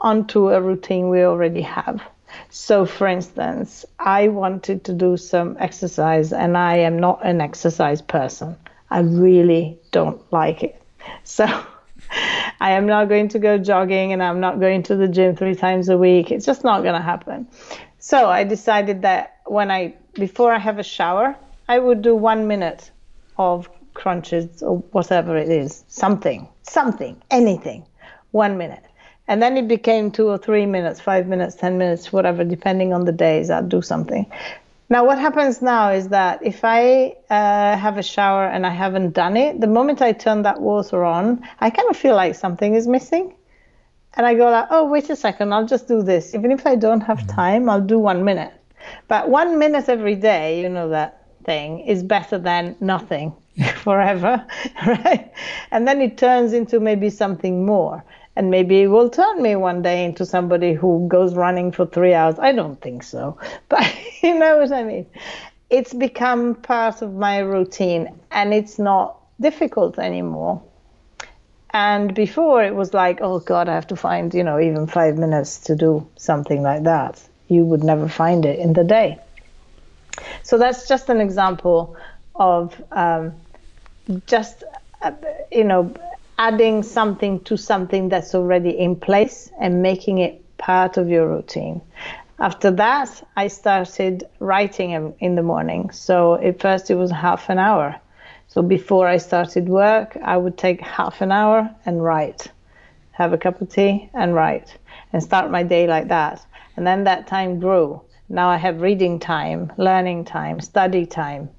onto 0.00 0.48
a 0.48 0.60
routine 0.60 1.08
we 1.08 1.22
already 1.22 1.62
have. 1.62 2.02
So, 2.50 2.86
for 2.86 3.06
instance, 3.06 3.84
I 3.98 4.28
wanted 4.28 4.84
to 4.84 4.92
do 4.92 5.16
some 5.16 5.56
exercise, 5.58 6.32
and 6.32 6.56
I 6.56 6.76
am 6.78 6.98
not 6.98 7.24
an 7.24 7.40
exercise 7.40 8.02
person. 8.02 8.56
I 8.90 9.00
really 9.00 9.78
don't 9.92 10.20
like 10.32 10.62
it. 10.62 10.80
So, 11.24 11.44
I 12.60 12.72
am 12.72 12.86
not 12.86 13.08
going 13.08 13.28
to 13.28 13.38
go 13.38 13.58
jogging 13.58 14.12
and 14.12 14.22
I'm 14.22 14.40
not 14.40 14.60
going 14.60 14.82
to 14.84 14.96
the 14.96 15.08
gym 15.08 15.36
three 15.36 15.54
times 15.54 15.88
a 15.88 15.96
week. 15.96 16.30
It's 16.30 16.44
just 16.44 16.64
not 16.64 16.82
going 16.82 16.94
to 16.94 17.00
happen. 17.00 17.46
So, 17.98 18.28
I 18.28 18.44
decided 18.44 19.02
that 19.02 19.40
when 19.46 19.70
I, 19.70 19.94
before 20.14 20.52
I 20.52 20.58
have 20.58 20.78
a 20.78 20.84
shower, 20.84 21.36
I 21.68 21.78
would 21.78 22.02
do 22.02 22.14
one 22.14 22.46
minute 22.48 22.90
of 23.38 23.68
crunches 23.94 24.62
or 24.62 24.78
whatever 24.92 25.36
it 25.36 25.48
is, 25.48 25.84
something, 25.88 26.48
something, 26.62 27.20
anything, 27.30 27.84
one 28.30 28.56
minute. 28.58 28.84
And 29.30 29.40
then 29.40 29.56
it 29.56 29.68
became 29.68 30.10
two 30.10 30.28
or 30.28 30.38
three 30.38 30.66
minutes, 30.66 31.00
five 31.00 31.28
minutes, 31.28 31.54
10 31.54 31.78
minutes, 31.78 32.12
whatever, 32.12 32.42
depending 32.42 32.92
on 32.92 33.04
the 33.04 33.12
days, 33.12 33.48
I'd 33.48 33.68
do 33.68 33.80
something. 33.80 34.26
Now, 34.88 35.04
what 35.04 35.18
happens 35.18 35.62
now 35.62 35.92
is 35.92 36.08
that 36.08 36.44
if 36.44 36.64
I 36.64 37.14
uh, 37.30 37.76
have 37.76 37.96
a 37.96 38.02
shower 38.02 38.46
and 38.46 38.66
I 38.66 38.70
haven't 38.70 39.12
done 39.12 39.36
it, 39.36 39.60
the 39.60 39.68
moment 39.68 40.02
I 40.02 40.10
turn 40.10 40.42
that 40.42 40.60
water 40.60 41.04
on, 41.04 41.46
I 41.60 41.70
kind 41.70 41.88
of 41.88 41.96
feel 41.96 42.16
like 42.16 42.34
something 42.34 42.74
is 42.74 42.88
missing. 42.88 43.32
And 44.14 44.26
I 44.26 44.34
go 44.34 44.50
like, 44.50 44.66
oh, 44.72 44.86
wait 44.86 45.08
a 45.10 45.14
second, 45.14 45.54
I'll 45.54 45.64
just 45.64 45.86
do 45.86 46.02
this. 46.02 46.34
Even 46.34 46.50
if 46.50 46.66
I 46.66 46.74
don't 46.74 47.02
have 47.02 47.18
mm-hmm. 47.18 47.36
time, 47.36 47.70
I'll 47.70 47.80
do 47.80 48.00
one 48.00 48.24
minute. 48.24 48.52
But 49.06 49.28
one 49.28 49.60
minute 49.60 49.88
every 49.88 50.16
day, 50.16 50.60
you 50.60 50.68
know 50.68 50.88
that 50.88 51.28
thing, 51.44 51.86
is 51.86 52.02
better 52.02 52.36
than 52.36 52.74
nothing 52.80 53.32
forever, 53.76 54.44
right? 54.88 55.32
And 55.70 55.86
then 55.86 56.00
it 56.00 56.18
turns 56.18 56.52
into 56.52 56.80
maybe 56.80 57.10
something 57.10 57.64
more. 57.64 58.04
And 58.36 58.50
maybe 58.50 58.82
it 58.82 58.86
will 58.86 59.10
turn 59.10 59.42
me 59.42 59.56
one 59.56 59.82
day 59.82 60.04
into 60.04 60.24
somebody 60.24 60.72
who 60.72 61.06
goes 61.08 61.34
running 61.34 61.72
for 61.72 61.86
three 61.86 62.14
hours. 62.14 62.38
I 62.38 62.52
don't 62.52 62.80
think 62.80 63.02
so. 63.02 63.38
But 63.68 63.84
you 64.22 64.38
know 64.38 64.58
what 64.58 64.72
I 64.72 64.82
mean? 64.82 65.06
It's 65.68 65.94
become 65.94 66.54
part 66.54 67.02
of 67.02 67.14
my 67.14 67.38
routine 67.38 68.08
and 68.30 68.54
it's 68.54 68.78
not 68.78 69.16
difficult 69.40 69.98
anymore. 69.98 70.62
And 71.72 72.14
before 72.14 72.64
it 72.64 72.74
was 72.74 72.94
like, 72.94 73.20
oh 73.20 73.38
God, 73.38 73.68
I 73.68 73.74
have 73.74 73.86
to 73.88 73.96
find, 73.96 74.34
you 74.34 74.42
know, 74.42 74.58
even 74.58 74.86
five 74.86 75.16
minutes 75.16 75.58
to 75.60 75.76
do 75.76 76.08
something 76.16 76.62
like 76.62 76.82
that. 76.84 77.22
You 77.48 77.64
would 77.64 77.84
never 77.84 78.08
find 78.08 78.44
it 78.44 78.58
in 78.58 78.72
the 78.72 78.84
day. 78.84 79.18
So 80.42 80.58
that's 80.58 80.88
just 80.88 81.08
an 81.08 81.20
example 81.20 81.96
of 82.34 82.80
um, 82.90 83.34
just, 84.26 84.64
uh, 85.02 85.12
you 85.52 85.64
know, 85.64 85.94
adding 86.40 86.82
something 86.82 87.38
to 87.44 87.54
something 87.54 88.08
that's 88.08 88.34
already 88.34 88.70
in 88.70 88.96
place 88.96 89.52
and 89.60 89.82
making 89.82 90.16
it 90.16 90.42
part 90.56 90.96
of 90.96 91.06
your 91.06 91.28
routine. 91.28 91.82
After 92.38 92.70
that, 92.70 93.22
I 93.36 93.48
started 93.48 94.24
writing 94.38 95.14
in 95.20 95.34
the 95.34 95.42
morning. 95.42 95.90
So 95.90 96.36
at 96.36 96.58
first 96.58 96.90
it 96.90 96.94
was 96.94 97.10
half 97.10 97.50
an 97.50 97.58
hour. 97.58 97.94
So 98.48 98.62
before 98.62 99.06
I 99.06 99.18
started 99.18 99.68
work, 99.68 100.16
I 100.24 100.38
would 100.38 100.56
take 100.56 100.80
half 100.80 101.20
an 101.20 101.30
hour 101.30 101.68
and 101.84 102.02
write, 102.02 102.48
have 103.10 103.34
a 103.34 103.38
cup 103.38 103.60
of 103.60 103.68
tea 103.68 104.08
and 104.14 104.34
write, 104.34 104.78
and 105.12 105.22
start 105.22 105.50
my 105.50 105.62
day 105.62 105.86
like 105.86 106.08
that. 106.08 106.42
And 106.74 106.86
then 106.86 107.04
that 107.04 107.26
time 107.26 107.60
grew. 107.60 108.00
Now 108.30 108.48
I 108.48 108.56
have 108.56 108.80
reading 108.80 109.18
time, 109.18 109.70
learning 109.76 110.24
time, 110.24 110.58
study 110.60 111.04
time, 111.04 111.50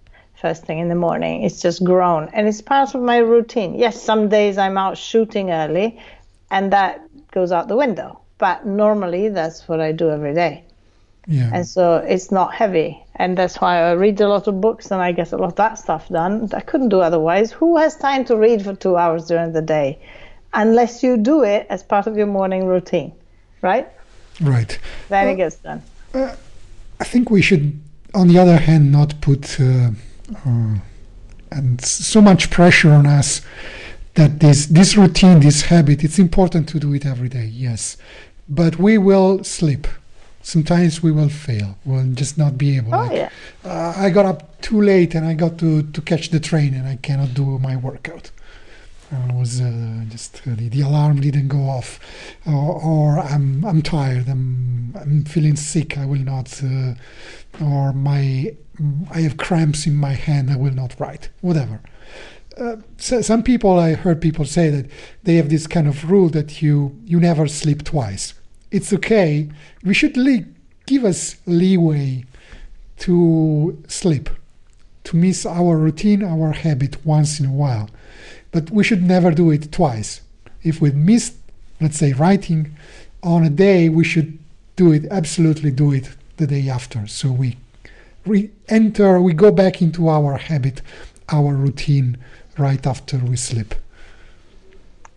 first 0.42 0.66
thing 0.66 0.80
in 0.80 0.90
the 0.90 0.96
morning. 0.96 1.44
It's 1.44 1.62
just 1.62 1.84
grown 1.84 2.30
and 2.34 2.48
it's 2.48 2.62
part 2.62 2.96
of 2.96 3.02
my 3.02 3.18
routine. 3.18 3.76
Yes, 3.76 4.02
some 4.02 4.28
days 4.28 4.58
I'm 4.58 4.78
out 4.78 4.98
shooting 4.98 5.52
early 5.52 6.02
and 6.50 6.74
that 6.74 7.02
goes 7.32 7.52
out 7.52 7.68
the 7.68 7.78
window, 7.78 8.20
but 8.38 8.66
normally 8.66 9.30
that's 9.30 9.68
what 9.68 9.80
I 9.80 9.92
do 9.92 10.10
every 10.10 10.34
day. 10.34 10.66
Yeah. 11.28 11.52
And 11.54 11.68
so 11.68 11.98
it's 11.98 12.32
not 12.32 12.54
heavy. 12.54 13.04
And 13.16 13.38
that's 13.38 13.58
why 13.62 13.82
I 13.84 13.92
read 13.92 14.20
a 14.22 14.28
lot 14.28 14.48
of 14.48 14.60
books 14.60 14.92
and 14.92 15.02
I 15.02 15.12
get 15.12 15.32
a 15.32 15.38
lot 15.38 15.48
of 15.48 15.56
that 15.56 15.78
stuff 15.78 16.10
done. 16.10 16.50
I 16.54 16.62
couldn't 16.62 16.90
do 16.90 17.00
otherwise. 17.00 17.52
Who 17.52 17.78
has 17.78 17.96
time 17.96 18.26
to 18.26 18.36
read 18.36 18.64
for 18.64 18.74
two 18.74 18.98
hours 18.98 19.28
during 19.28 19.54
the 19.54 19.62
day? 19.62 20.00
Unless 20.54 21.04
you 21.04 21.18
do 21.18 21.44
it 21.44 21.68
as 21.70 21.84
part 21.84 22.08
of 22.08 22.18
your 22.18 22.28
morning 22.28 22.66
routine, 22.66 23.14
right? 23.62 23.88
Right. 24.42 24.78
Then 25.10 25.26
well, 25.26 25.34
it 25.34 25.38
gets 25.38 25.56
done. 25.58 25.82
Uh, 26.14 26.36
I 27.00 27.04
think 27.04 27.30
we 27.30 27.42
should, 27.42 27.80
on 28.14 28.28
the 28.28 28.40
other 28.40 28.58
hand, 28.58 28.92
not 28.92 29.22
put 29.22 29.60
uh, 29.62 29.92
uh, 30.46 30.76
and 31.52 31.82
so 31.82 32.22
much 32.22 32.50
pressure 32.50 32.92
on 32.92 33.06
us 33.06 33.42
that 34.16 34.40
this 34.40 34.66
this 34.68 34.98
routine, 34.98 35.40
this 35.40 35.64
habit, 35.64 36.04
it's 36.04 36.20
important 36.20 36.68
to 36.70 36.80
do 36.80 36.94
it 36.94 37.06
every 37.06 37.30
day. 37.30 37.46
Yes, 37.46 37.98
but 38.50 38.78
we 38.78 38.98
will 38.98 39.44
slip. 39.44 39.88
Sometimes 40.44 41.04
we 41.04 41.12
will 41.12 41.30
fail. 41.30 41.78
We'll 41.86 42.12
just 42.14 42.38
not 42.38 42.58
be 42.58 42.78
able. 42.78 42.96
Oh, 42.96 43.00
like, 43.00 43.12
yeah. 43.12 43.30
uh, 43.64 43.94
I 43.96 44.10
got 44.10 44.26
up 44.26 44.60
too 44.62 44.82
late 44.82 45.14
and 45.14 45.26
I 45.26 45.36
got 45.36 45.60
to, 45.60 45.84
to 45.84 46.02
catch 46.02 46.30
the 46.30 46.40
train 46.40 46.74
and 46.74 46.88
I 46.88 46.96
cannot 46.96 47.36
do 47.36 47.60
my 47.60 47.76
workout. 47.76 48.32
I 49.12 49.34
was 49.34 49.60
uh, 49.62 50.06
just 50.08 50.42
uh, 50.48 50.56
the, 50.56 50.70
the, 50.70 50.82
alarm 50.82 51.20
didn't 51.20 51.50
go 51.50 51.70
off, 51.70 52.00
or, 52.48 52.82
or, 52.82 53.20
I'm 53.20 53.66
I'm 53.66 53.82
tired. 53.82 54.30
I'm 54.30 54.96
I'm 54.96 55.26
feeling 55.26 55.58
sick. 55.58 55.98
I 55.98 56.06
will 56.06 56.20
not, 56.20 56.64
uh, 56.64 56.94
or 57.62 57.92
my 57.92 58.56
I 59.12 59.22
have 59.22 59.38
cramps 59.38 59.86
in 59.86 59.96
my 59.96 60.14
hand. 60.14 60.50
I 60.50 60.56
will 60.56 60.74
not 60.74 61.00
write. 61.00 61.30
Whatever. 61.42 61.82
Uh, 62.58 62.78
so 62.98 63.22
some 63.22 63.44
people 63.44 63.80
I 63.80 63.94
heard 63.94 64.22
people 64.22 64.46
say 64.46 64.70
that 64.70 64.90
they 65.24 65.36
have 65.36 65.50
this 65.50 65.68
kind 65.68 65.88
of 65.88 66.10
rule 66.12 66.30
that 66.30 66.62
you 66.62 66.96
you 67.06 67.20
never 67.20 67.48
sleep 67.48 67.84
twice. 67.84 68.34
It's 68.72 68.92
okay. 68.94 69.50
We 69.84 69.94
should 69.94 70.18
le- 70.18 70.46
give 70.86 71.06
us 71.06 71.38
leeway 71.46 72.26
to 73.00 73.82
sleep, 73.88 74.30
to 75.06 75.18
miss 75.18 75.46
our 75.46 75.78
routine, 75.78 76.24
our 76.24 76.52
habit 76.52 77.06
once 77.06 77.40
in 77.40 77.46
a 77.46 77.52
while 77.52 77.90
but 78.52 78.70
we 78.70 78.84
should 78.84 79.02
never 79.02 79.32
do 79.32 79.50
it 79.50 79.72
twice. 79.72 80.22
If 80.64 80.82
we 80.82 80.92
miss, 80.92 81.34
let's 81.80 81.98
say, 81.98 82.14
writing 82.14 82.76
on 83.24 83.44
a 83.44 83.50
day, 83.50 83.90
we 83.90 84.04
should 84.04 84.38
do 84.76 84.92
it, 84.92 85.06
absolutely 85.10 85.72
do 85.72 85.92
it 85.92 86.10
the 86.38 86.48
day 86.48 86.70
after. 86.70 87.08
So 87.08 87.32
we 87.32 87.58
re 88.26 88.52
enter, 88.68 89.22
we 89.22 89.34
go 89.34 89.52
back 89.52 89.82
into 89.82 90.10
our 90.10 90.38
habit, 90.38 90.82
our 91.30 91.54
routine 91.54 92.18
right 92.58 92.86
after 92.86 93.18
we 93.18 93.36
sleep. 93.36 93.74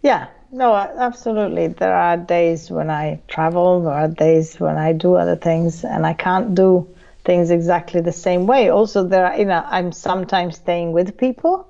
Yeah, 0.02 0.28
no, 0.52 0.74
absolutely. 0.74 1.68
There 1.68 1.94
are 1.94 2.16
days 2.16 2.70
when 2.70 2.90
I 2.90 3.20
travel, 3.28 3.82
there 3.82 3.92
are 3.92 4.08
days 4.08 4.60
when 4.60 4.76
I 4.76 4.92
do 4.92 5.14
other 5.14 5.36
things, 5.36 5.84
and 5.84 6.06
I 6.06 6.12
can't 6.12 6.54
do 6.54 6.86
things 7.24 7.50
exactly 7.50 8.00
the 8.00 8.12
same 8.12 8.46
way. 8.46 8.68
Also, 8.68 9.02
there 9.02 9.26
are, 9.26 9.36
you 9.38 9.46
know, 9.46 9.64
I'm 9.66 9.92
sometimes 9.92 10.56
staying 10.56 10.92
with 10.92 11.16
people 11.16 11.68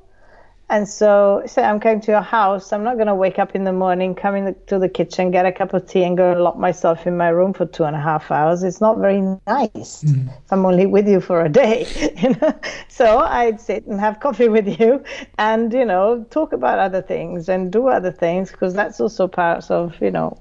and 0.71 0.88
so, 0.88 1.42
say 1.47 1.62
I'm 1.62 1.78
going 1.78 2.00
to 2.00 2.12
your 2.12 2.23
house, 2.23 2.73
I'm 2.73 2.85
not 2.85 2.94
going 2.94 3.06
to 3.06 3.14
wake 3.14 3.38
up 3.38 3.54
in 3.54 3.64
the 3.64 3.73
morning, 3.73 4.14
come 4.14 4.35
into 4.35 4.78
the 4.78 4.88
kitchen, 4.88 5.30
get 5.30 5.44
a 5.44 5.52
cup 5.52 5.75
of 5.75 5.87
tea, 5.87 6.04
and 6.04 6.16
go 6.16 6.33
and 6.33 6.40
lock 6.40 6.56
myself 6.56 7.06
in 7.06 7.16
my 7.16 7.28
room 7.28 7.52
for 7.52 7.66
two 7.66 7.85
and 7.85 7.94
a 7.94 8.00
half 8.00 8.30
hours. 8.30 8.62
It's 8.62 8.80
not 8.80 8.99
very 8.99 9.21
nice 9.47 10.02
mm. 10.02 10.26
if 10.26 10.52
I'm 10.52 10.64
only 10.64 10.87
with 10.87 11.06
you 11.06 11.21
for 11.21 11.44
a 11.44 11.49
day. 11.49 11.87
You 12.25 12.30
know? 12.40 12.54
So 12.88 13.18
I'd 13.18 13.61
sit 13.61 13.87
and 13.87 14.00
have 14.00 14.21
coffee 14.21 14.49
with 14.49 14.80
you 14.80 15.04
and, 15.37 15.73
you 15.73 15.85
know, 15.85 16.25
talk 16.30 16.52
about 16.52 16.78
other 16.78 17.02
things 17.02 17.49
and 17.49 17.71
do 17.71 17.88
other 17.88 18.12
things 18.12 18.50
because 18.50 18.73
that's 18.73 19.00
also 19.00 19.28
part 19.28 19.71
of, 19.71 20.00
you 20.00 20.11
know, 20.11 20.38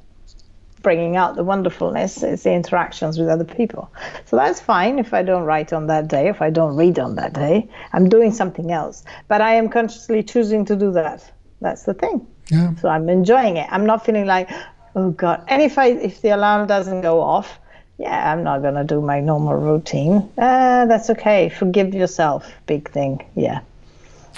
bringing 0.84 1.16
out 1.16 1.36
the 1.36 1.44
wonderfulness 1.44 2.22
is 2.22 2.44
the 2.44 2.54
interactions 2.54 3.18
with 3.18 3.30
other 3.30 3.46
people. 3.46 3.92
So 4.26 4.36
that's 4.36 4.60
fine 4.60 5.00
if 5.00 5.14
I 5.14 5.24
don't 5.24 5.44
write 5.44 5.74
on 5.74 5.88
that 5.88 6.08
day, 6.08 6.28
if 6.28 6.42
I 6.42 6.50
don't 6.50 6.76
read 6.76 7.00
on 7.00 7.16
that 7.16 7.34
day. 7.34 7.68
I'm 7.94 8.10
doing 8.10 8.32
something 8.32 8.72
else. 8.72 9.04
But 9.30 9.42
I 9.42 9.56
am 9.56 9.70
consciously 9.70 10.22
choosing 10.22 10.66
to 10.66 10.76
do 10.76 10.92
that. 10.92 11.32
That's 11.62 11.84
the 11.84 11.94
thing. 11.94 12.28
Yeah. 12.50 12.76
So 12.76 12.90
I'm 12.90 13.10
enjoying 13.10 13.58
it. 13.58 13.68
I'm 13.72 13.86
not 13.86 14.06
feeling 14.06 14.26
like, 14.26 14.50
oh 14.96 15.12
God. 15.12 15.44
And 15.48 15.62
if 15.62 15.78
I 15.78 15.88
if 15.88 16.22
the 16.22 16.30
alarm 16.30 16.68
doesn't 16.68 17.02
go 17.02 17.22
off, 17.22 17.58
yeah, 17.98 18.32
I'm 18.32 18.44
not 18.44 18.62
gonna 18.62 18.84
do 18.84 19.02
my 19.02 19.22
normal 19.22 19.56
routine. 19.56 20.30
Uh, 20.38 20.86
that's 20.86 21.10
okay. 21.10 21.50
Forgive 21.50 21.94
yourself. 21.94 22.52
Big 22.68 22.92
thing. 22.92 23.26
Yeah. 23.36 23.62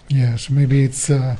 Yeah. 0.09 0.35
So 0.35 0.53
maybe 0.53 0.83
it's 0.83 1.09
uh, 1.09 1.35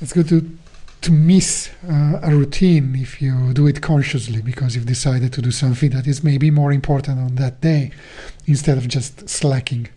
it's 0.00 0.12
good 0.12 0.28
to 0.30 0.58
to 1.02 1.12
miss 1.12 1.70
uh, 1.88 2.20
a 2.22 2.30
routine 2.30 2.94
if 2.96 3.20
you 3.20 3.52
do 3.52 3.66
it 3.66 3.82
consciously 3.82 4.40
because 4.40 4.74
you've 4.74 4.86
decided 4.86 5.32
to 5.32 5.42
do 5.42 5.50
something 5.50 5.90
that 5.90 6.06
is 6.06 6.22
maybe 6.22 6.50
more 6.50 6.72
important 6.72 7.18
on 7.18 7.34
that 7.36 7.60
day 7.60 7.90
instead 8.46 8.78
of 8.78 8.88
just 8.88 9.28
slacking 9.28 9.88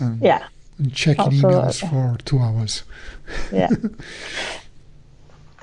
um, 0.00 0.18
yeah. 0.22 0.46
and 0.78 0.94
checking 0.94 1.26
Absolutely. 1.26 1.60
emails 1.60 1.90
for 1.90 2.18
two 2.24 2.38
hours. 2.38 2.82
Yeah. 3.52 3.68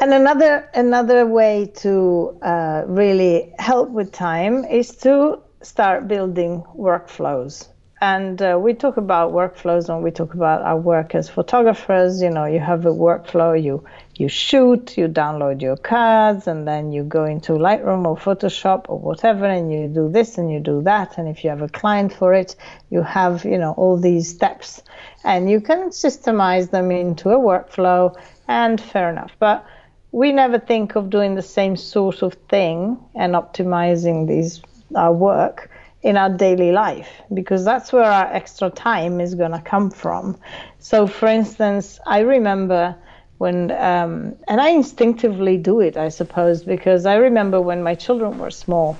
And 0.01 0.13
another 0.13 0.69
another 0.75 1.25
way 1.27 1.69
to 1.77 2.37
uh, 2.41 2.83
really 2.87 3.53
help 3.59 3.89
with 3.89 4.13
time 4.13 4.63
is 4.63 4.95
to 4.97 5.39
start 5.61 6.07
building 6.07 6.63
workflows. 6.77 7.67
And 7.99 8.41
uh, 8.41 8.57
we 8.61 8.73
talk 8.73 8.95
about 8.95 9.33
workflows 9.33 9.89
when 9.89 10.01
we 10.01 10.11
talk 10.11 10.33
about 10.33 10.61
our 10.61 10.77
work 10.77 11.15
as 11.15 11.27
photographers. 11.27 12.21
You 12.21 12.29
know 12.29 12.45
you 12.45 12.61
have 12.61 12.85
a 12.85 12.93
workflow 12.93 13.61
you 13.61 13.83
you 14.19 14.27
shoot, 14.27 14.97
you 14.97 15.07
download 15.07 15.61
your 15.61 15.77
cards, 15.77 16.45
and 16.45 16.67
then 16.67 16.91
you 16.91 17.03
go 17.03 17.23
into 17.23 17.53
Lightroom 17.53 18.05
or 18.05 18.17
Photoshop 18.17 18.85
or 18.89 18.99
whatever, 18.99 19.45
and 19.45 19.71
you 19.71 19.87
do 19.87 20.09
this 20.09 20.37
and 20.37 20.51
you 20.51 20.59
do 20.59 20.81
that. 20.83 21.17
And 21.17 21.29
if 21.29 21.41
you 21.43 21.49
have 21.49 21.61
a 21.61 21.69
client 21.69 22.11
for 22.11 22.33
it, 22.33 22.57
you 22.89 23.01
have 23.01 23.45
you 23.45 23.57
know 23.57 23.71
all 23.77 23.97
these 23.97 24.29
steps, 24.29 24.83
and 25.23 25.49
you 25.49 25.61
can 25.61 25.89
systemize 25.89 26.69
them 26.69 26.91
into 26.91 27.29
a 27.29 27.39
workflow. 27.39 28.13
And 28.49 28.81
fair 28.81 29.09
enough, 29.09 29.31
but 29.39 29.65
we 30.11 30.33
never 30.33 30.59
think 30.59 30.95
of 30.95 31.09
doing 31.09 31.35
the 31.35 31.41
same 31.41 31.77
sort 31.77 32.21
of 32.21 32.33
thing 32.49 32.97
and 33.15 33.35
optimizing 33.35 34.27
these 34.27 34.61
our 34.95 35.13
work 35.13 35.69
in 36.01 36.17
our 36.17 36.29
daily 36.29 36.71
life 36.71 37.21
because 37.33 37.63
that's 37.63 37.93
where 37.93 38.03
our 38.03 38.25
extra 38.33 38.69
time 38.69 39.21
is 39.21 39.35
going 39.35 39.51
to 39.51 39.61
come 39.61 39.89
from. 39.89 40.37
So, 40.79 41.07
for 41.07 41.27
instance, 41.27 41.99
I 42.05 42.19
remember 42.19 42.95
when 43.39 43.71
um, 43.71 44.35
and 44.49 44.59
I 44.61 44.69
instinctively 44.69 45.57
do 45.57 45.79
it, 45.79 45.95
I 45.97 46.09
suppose, 46.09 46.61
because 46.61 47.05
I 47.05 47.15
remember 47.15 47.61
when 47.61 47.81
my 47.81 47.95
children 47.95 48.37
were 48.37 48.51
small, 48.51 48.97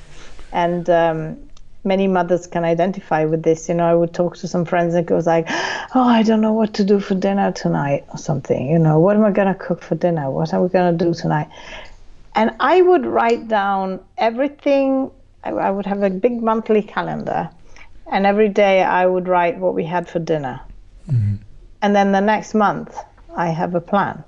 and 0.54 0.90
um, 0.90 1.38
many 1.84 2.08
mothers 2.08 2.48
can 2.48 2.64
identify 2.64 3.26
with 3.26 3.44
this. 3.44 3.68
You 3.68 3.76
know, 3.76 3.86
I 3.86 3.94
would 3.94 4.14
talk 4.14 4.38
to 4.38 4.48
some 4.48 4.64
friends 4.64 4.96
and 4.96 5.12
it 5.12 5.14
was 5.14 5.28
like, 5.28 5.46
"Oh, 5.94 6.08
I 6.08 6.24
don't 6.24 6.40
know 6.40 6.54
what 6.54 6.74
to 6.76 6.86
do 6.86 7.02
for 7.02 7.16
dinner 7.16 7.52
tonight," 7.52 8.06
or 8.14 8.18
something. 8.18 8.66
You 8.68 8.80
know, 8.80 8.98
what 9.00 9.18
am 9.18 9.26
I 9.26 9.32
gonna 9.32 9.56
cook 9.56 9.82
for 9.82 9.96
dinner? 9.96 10.32
What 10.32 10.54
are 10.54 10.64
we 10.64 10.70
gonna 10.70 10.98
do 10.98 11.14
tonight? 11.14 11.50
And 12.34 12.56
I 12.62 12.82
would 12.82 13.06
write 13.06 13.50
down 13.50 14.00
everything. 14.18 15.12
I, 15.44 15.52
I 15.52 15.70
would 15.70 15.86
have 15.86 16.02
a 16.02 16.10
big 16.10 16.42
monthly 16.42 16.82
calendar, 16.82 17.50
and 18.10 18.26
every 18.26 18.48
day 18.48 18.84
I 18.84 19.06
would 19.06 19.28
write 19.28 19.58
what 19.58 19.74
we 19.74 19.84
had 19.84 20.08
for 20.08 20.20
dinner 20.20 20.62
And 21.82 21.96
then 21.96 22.12
the 22.14 22.22
next 22.22 22.54
month, 22.54 22.98
I 23.36 23.48
have 23.50 23.76
a 23.76 23.82
plan 23.82 24.24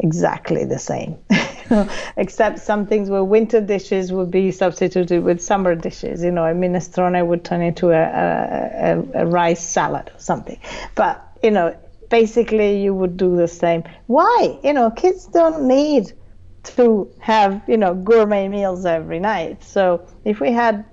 exactly 0.00 0.64
the 0.64 0.78
same. 0.78 1.16
Except 2.16 2.58
some 2.58 2.86
things 2.86 3.08
where 3.10 3.22
winter 3.22 3.60
dishes 3.60 4.12
would 4.12 4.30
be 4.30 4.50
substituted 4.50 5.22
with 5.22 5.40
summer 5.40 5.74
dishes. 5.74 6.24
You 6.24 6.32
know, 6.32 6.44
a 6.44 6.52
minestrone 6.52 7.24
would 7.26 7.44
turn 7.44 7.62
into 7.62 7.90
a, 7.90 8.02
a, 8.02 8.98
a, 9.14 9.22
a 9.22 9.26
rice 9.26 9.66
salad 9.66 10.10
or 10.14 10.18
something. 10.18 10.58
But, 10.94 11.24
you 11.42 11.50
know, 11.50 11.76
basically 12.08 12.82
you 12.82 12.94
would 12.94 13.16
do 13.16 13.36
the 13.36 13.48
same. 13.48 13.84
Why? 14.06 14.58
You 14.64 14.72
know, 14.72 14.90
kids 14.90 15.26
don't 15.26 15.68
need 15.68 16.12
to 16.62 17.10
have, 17.20 17.62
you 17.68 17.76
know, 17.76 17.94
gourmet 17.94 18.48
meals 18.48 18.84
every 18.84 19.20
night. 19.20 19.62
So 19.62 20.06
if 20.24 20.40
we 20.40 20.52
had 20.52 20.84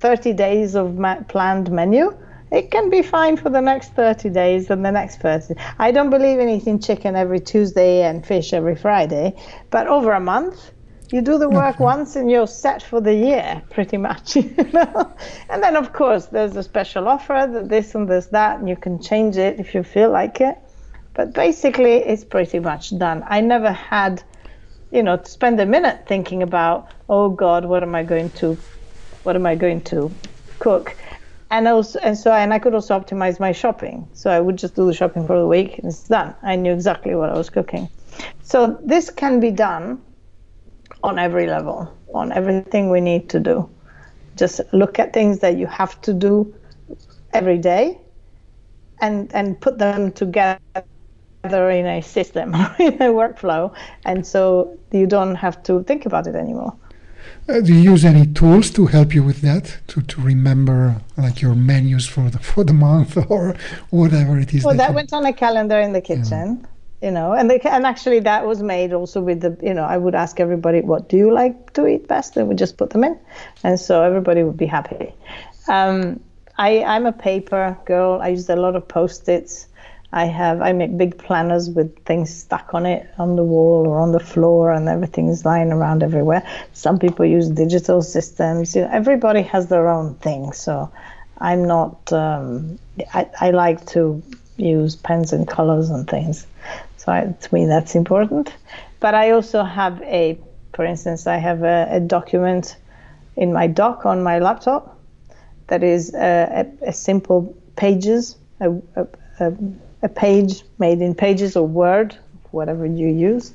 30 0.00 0.32
days 0.34 0.74
of 0.74 0.96
ma- 0.96 1.22
planned 1.22 1.70
menu, 1.70 2.16
it 2.52 2.70
can 2.70 2.90
be 2.90 3.02
fine 3.02 3.36
for 3.36 3.50
the 3.50 3.60
next 3.60 3.94
30 3.94 4.30
days 4.30 4.70
and 4.70 4.84
the 4.84 4.92
next 4.92 5.18
30. 5.20 5.54
I 5.78 5.90
don't 5.90 6.10
believe 6.10 6.38
in 6.38 6.48
eating 6.48 6.78
chicken 6.80 7.16
every 7.16 7.40
Tuesday 7.40 8.02
and 8.02 8.24
fish 8.24 8.52
every 8.52 8.76
Friday, 8.76 9.34
but 9.70 9.86
over 9.88 10.12
a 10.12 10.20
month, 10.20 10.72
you 11.10 11.22
do 11.22 11.38
the 11.38 11.48
work 11.48 11.76
Okay. 11.76 11.84
once 11.84 12.16
and 12.16 12.30
you're 12.30 12.46
set 12.46 12.82
for 12.82 13.00
the 13.00 13.14
year, 13.14 13.62
pretty 13.70 13.96
much. 13.96 14.36
You 14.36 14.54
know? 14.72 15.14
And 15.48 15.62
then, 15.62 15.76
of 15.76 15.92
course, 15.92 16.26
there's 16.26 16.56
a 16.56 16.62
special 16.62 17.08
offer, 17.08 17.48
that 17.52 17.68
this 17.68 17.94
and 17.94 18.08
this, 18.08 18.26
that, 18.28 18.58
and 18.58 18.68
you 18.68 18.76
can 18.76 19.00
change 19.00 19.36
it 19.36 19.60
if 19.60 19.74
you 19.74 19.82
feel 19.82 20.10
like 20.10 20.40
it. 20.40 20.56
But 21.14 21.32
basically, 21.32 21.94
it's 21.94 22.24
pretty 22.24 22.58
much 22.58 22.96
done. 22.98 23.24
I 23.26 23.40
never 23.40 23.72
had, 23.72 24.22
you 24.90 25.02
know, 25.02 25.16
to 25.16 25.30
spend 25.30 25.60
a 25.60 25.66
minute 25.66 26.06
thinking 26.08 26.42
about, 26.42 26.92
oh 27.08 27.30
God, 27.30 27.64
what 27.64 27.82
am 27.82 27.94
I 27.94 28.02
going 28.02 28.30
to, 28.32 28.58
what 29.22 29.36
am 29.36 29.46
I 29.46 29.54
going 29.54 29.82
to 29.84 30.12
cook? 30.58 30.96
And 31.50 31.68
also 31.68 31.98
and 32.00 32.16
so 32.16 32.32
and 32.32 32.52
I 32.52 32.58
could 32.58 32.74
also 32.74 32.98
optimize 32.98 33.38
my 33.38 33.52
shopping. 33.52 34.08
So 34.12 34.30
I 34.30 34.40
would 34.40 34.56
just 34.56 34.74
do 34.74 34.86
the 34.86 34.94
shopping 34.94 35.26
for 35.26 35.38
the 35.38 35.46
week 35.46 35.78
and 35.78 35.86
it's 35.88 36.08
done. 36.08 36.34
I 36.42 36.56
knew 36.56 36.72
exactly 36.72 37.14
what 37.14 37.30
I 37.30 37.34
was 37.36 37.50
cooking. 37.50 37.88
So 38.42 38.78
this 38.84 39.10
can 39.10 39.40
be 39.40 39.50
done 39.50 40.02
on 41.02 41.18
every 41.18 41.46
level, 41.46 41.92
on 42.14 42.32
everything 42.32 42.90
we 42.90 43.00
need 43.00 43.28
to 43.30 43.40
do. 43.40 43.68
Just 44.36 44.60
look 44.72 44.98
at 44.98 45.12
things 45.12 45.38
that 45.40 45.56
you 45.56 45.66
have 45.66 46.00
to 46.02 46.12
do 46.12 46.54
every 47.32 47.58
day 47.58 48.00
and 49.00 49.32
and 49.34 49.60
put 49.60 49.78
them 49.78 50.12
together 50.12 50.58
in 51.44 51.86
a 51.86 52.00
system 52.02 52.54
in 52.78 52.94
a 52.94 53.12
workflow 53.12 53.72
and 54.04 54.26
so 54.26 54.76
you 54.90 55.06
don't 55.06 55.36
have 55.36 55.62
to 55.62 55.82
think 55.84 56.06
about 56.06 56.26
it 56.26 56.34
anymore. 56.34 56.76
Uh, 57.48 57.60
do 57.60 57.72
you 57.72 57.92
use 57.92 58.04
any 58.04 58.26
tools 58.26 58.70
to 58.70 58.86
help 58.86 59.14
you 59.14 59.22
with 59.22 59.40
that? 59.42 59.78
To, 59.88 60.02
to 60.02 60.20
remember 60.20 60.96
like 61.16 61.40
your 61.40 61.54
menus 61.54 62.06
for 62.06 62.28
the 62.30 62.38
for 62.50 62.64
the 62.64 62.72
month 62.72 63.16
or 63.30 63.54
whatever 63.90 64.38
it 64.38 64.52
is. 64.52 64.64
Well, 64.64 64.76
that 64.76 64.90
you- 64.90 64.96
went 64.96 65.12
on 65.12 65.24
a 65.26 65.32
calendar 65.32 65.78
in 65.78 65.92
the 65.92 66.00
kitchen, 66.00 66.66
you 67.02 67.10
know, 67.10 67.32
and 67.32 67.48
the, 67.50 67.60
and 67.72 67.86
actually 67.86 68.20
that 68.20 68.46
was 68.46 68.62
made 68.62 68.92
also 68.92 69.20
with 69.20 69.40
the, 69.42 69.56
you 69.62 69.74
know, 69.74 69.84
I 69.84 69.96
would 69.96 70.14
ask 70.14 70.40
everybody, 70.40 70.80
what 70.80 71.08
do 71.08 71.16
you 71.16 71.32
like 71.32 71.72
to 71.74 71.86
eat 71.86 72.08
best? 72.08 72.36
And 72.36 72.48
we 72.48 72.54
just 72.56 72.76
put 72.76 72.90
them 72.90 73.04
in, 73.04 73.18
and 73.62 73.78
so 73.78 74.02
everybody 74.02 74.42
would 74.42 74.56
be 74.56 74.66
happy. 74.66 75.12
Um, 75.68 76.20
I 76.58 76.82
I'm 76.82 77.06
a 77.06 77.12
paper 77.12 77.76
girl. 77.84 78.18
I 78.20 78.28
used 78.28 78.50
a 78.50 78.56
lot 78.56 78.74
of 78.76 78.88
post-its. 78.88 79.68
I 80.12 80.26
have 80.26 80.62
I 80.62 80.72
make 80.72 80.96
big 80.96 81.18
planners 81.18 81.68
with 81.68 82.04
things 82.04 82.34
stuck 82.34 82.74
on 82.74 82.86
it 82.86 83.08
on 83.18 83.36
the 83.36 83.42
wall 83.42 83.86
or 83.86 84.00
on 84.00 84.12
the 84.12 84.20
floor, 84.20 84.72
and 84.72 84.88
everything 84.88 85.28
is 85.28 85.44
lying 85.44 85.72
around 85.72 86.02
everywhere. 86.02 86.42
Some 86.72 86.98
people 86.98 87.24
use 87.24 87.48
digital 87.48 88.02
systems. 88.02 88.74
You 88.74 88.82
know, 88.82 88.90
everybody 88.92 89.42
has 89.42 89.68
their 89.68 89.88
own 89.88 90.14
thing. 90.16 90.52
So 90.52 90.90
I'm 91.38 91.64
not. 91.64 92.12
Um, 92.12 92.78
I 93.12 93.28
I 93.40 93.50
like 93.50 93.84
to 93.86 94.22
use 94.56 94.96
pens 94.96 95.32
and 95.32 95.46
colors 95.46 95.90
and 95.90 96.08
things. 96.08 96.46
So 96.96 97.12
I, 97.12 97.34
to 97.40 97.54
me, 97.54 97.66
that's 97.66 97.94
important. 97.94 98.52
But 99.00 99.14
I 99.14 99.30
also 99.30 99.62
have 99.62 100.00
a, 100.02 100.38
for 100.72 100.84
instance, 100.84 101.26
I 101.26 101.36
have 101.36 101.62
a, 101.62 101.88
a 101.90 102.00
document 102.00 102.76
in 103.36 103.52
my 103.52 103.66
dock 103.66 104.06
on 104.06 104.22
my 104.22 104.38
laptop 104.38 104.98
that 105.68 105.82
is 105.82 106.14
a, 106.14 106.66
a, 106.82 106.88
a 106.88 106.92
simple 106.92 107.54
pages, 107.76 108.36
a, 108.60 108.70
a, 109.40 109.52
a, 110.06 110.08
page 110.08 110.62
made 110.78 111.00
in 111.00 111.14
pages 111.14 111.56
or 111.56 111.66
Word, 111.66 112.16
whatever 112.50 112.86
you 112.86 113.08
use, 113.08 113.52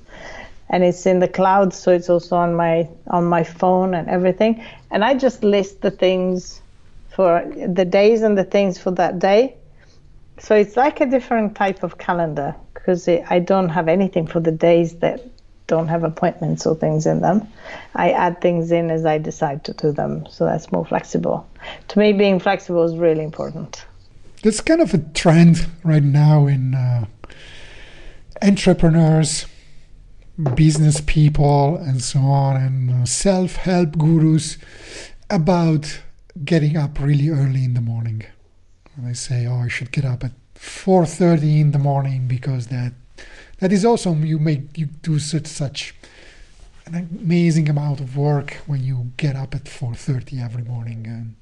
and 0.70 0.84
it's 0.84 1.06
in 1.06 1.20
the 1.20 1.28
cloud, 1.28 1.74
so 1.74 1.92
it's 1.92 2.10
also 2.10 2.36
on 2.36 2.56
my 2.56 2.88
on 3.08 3.26
my 3.26 3.44
phone 3.44 3.94
and 3.94 4.08
everything. 4.10 4.64
And 4.92 5.04
I 5.04 5.14
just 5.16 5.44
list 5.44 5.82
the 5.82 5.92
things 5.92 6.62
for 7.16 7.44
the 7.68 7.86
days 7.86 8.22
and 8.22 8.38
the 8.38 8.44
things 8.44 8.78
for 8.78 8.92
that 8.92 9.20
day. 9.20 9.56
So 10.40 10.56
it's 10.56 10.76
like 10.78 11.02
a 11.02 11.06
different 11.06 11.56
type 11.56 11.84
of 11.84 11.98
calendar 11.98 12.56
because 12.74 13.08
I 13.08 13.40
don't 13.40 13.70
have 13.70 13.88
anything 13.88 14.26
for 14.28 14.40
the 14.40 14.52
days 14.52 14.96
that 15.00 15.22
don't 15.68 15.88
have 15.88 16.04
appointments 16.04 16.66
or 16.66 16.76
things 16.76 17.06
in 17.06 17.22
them. 17.22 17.48
I 17.96 18.12
add 18.12 18.42
things 18.42 18.72
in 18.72 18.90
as 18.90 19.06
I 19.06 19.18
decide 19.18 19.64
to 19.66 19.74
do 19.74 19.92
them, 19.92 20.26
so 20.30 20.46
that's 20.46 20.72
more 20.72 20.86
flexible. 20.86 21.48
To 21.90 22.00
me, 22.00 22.12
being 22.14 22.40
flexible 22.40 22.84
is 22.84 22.98
really 22.98 23.24
important. 23.24 23.86
That's 24.44 24.62
kind 24.62 24.82
of 24.82 24.94
a 24.94 24.98
trend 24.98 25.68
right 25.84 26.02
now 26.02 26.48
in 26.48 26.74
uh, 26.74 27.06
entrepreneurs, 28.42 29.46
business 30.56 31.00
people, 31.00 31.76
and 31.76 32.02
so 32.02 32.22
on, 32.22 32.56
and 32.56 33.04
uh, 33.04 33.06
self 33.06 33.58
help 33.58 34.00
gurus 34.00 34.58
about 35.30 36.02
getting 36.44 36.76
up 36.76 37.00
really 37.00 37.30
early 37.30 37.66
in 37.66 37.76
the 37.76 37.82
morning. 37.82 38.24
And 38.96 39.08
they 39.08 39.14
say, 39.14 39.46
"Oh, 39.46 39.58
I 39.58 39.68
should 39.68 39.92
get 39.92 40.06
up 40.06 40.24
at 40.24 40.32
4:30 40.56 41.62
in 41.62 41.72
the 41.72 41.80
morning 41.80 42.28
because 42.28 42.68
that 42.68 42.94
that 43.60 43.72
is 43.72 43.86
awesome. 43.86 44.26
You 44.26 44.40
make 44.40 44.76
you 44.76 44.88
do 44.88 45.20
such 45.20 45.46
such 45.46 45.94
an 46.88 46.96
amazing 46.96 47.70
amount 47.70 48.00
of 48.00 48.18
work 48.18 48.58
when 48.66 48.84
you 48.84 49.12
get 49.18 49.36
up 49.36 49.54
at 49.54 49.66
4:30 49.66 50.42
every 50.42 50.64
morning." 50.64 51.06
And 51.06 51.36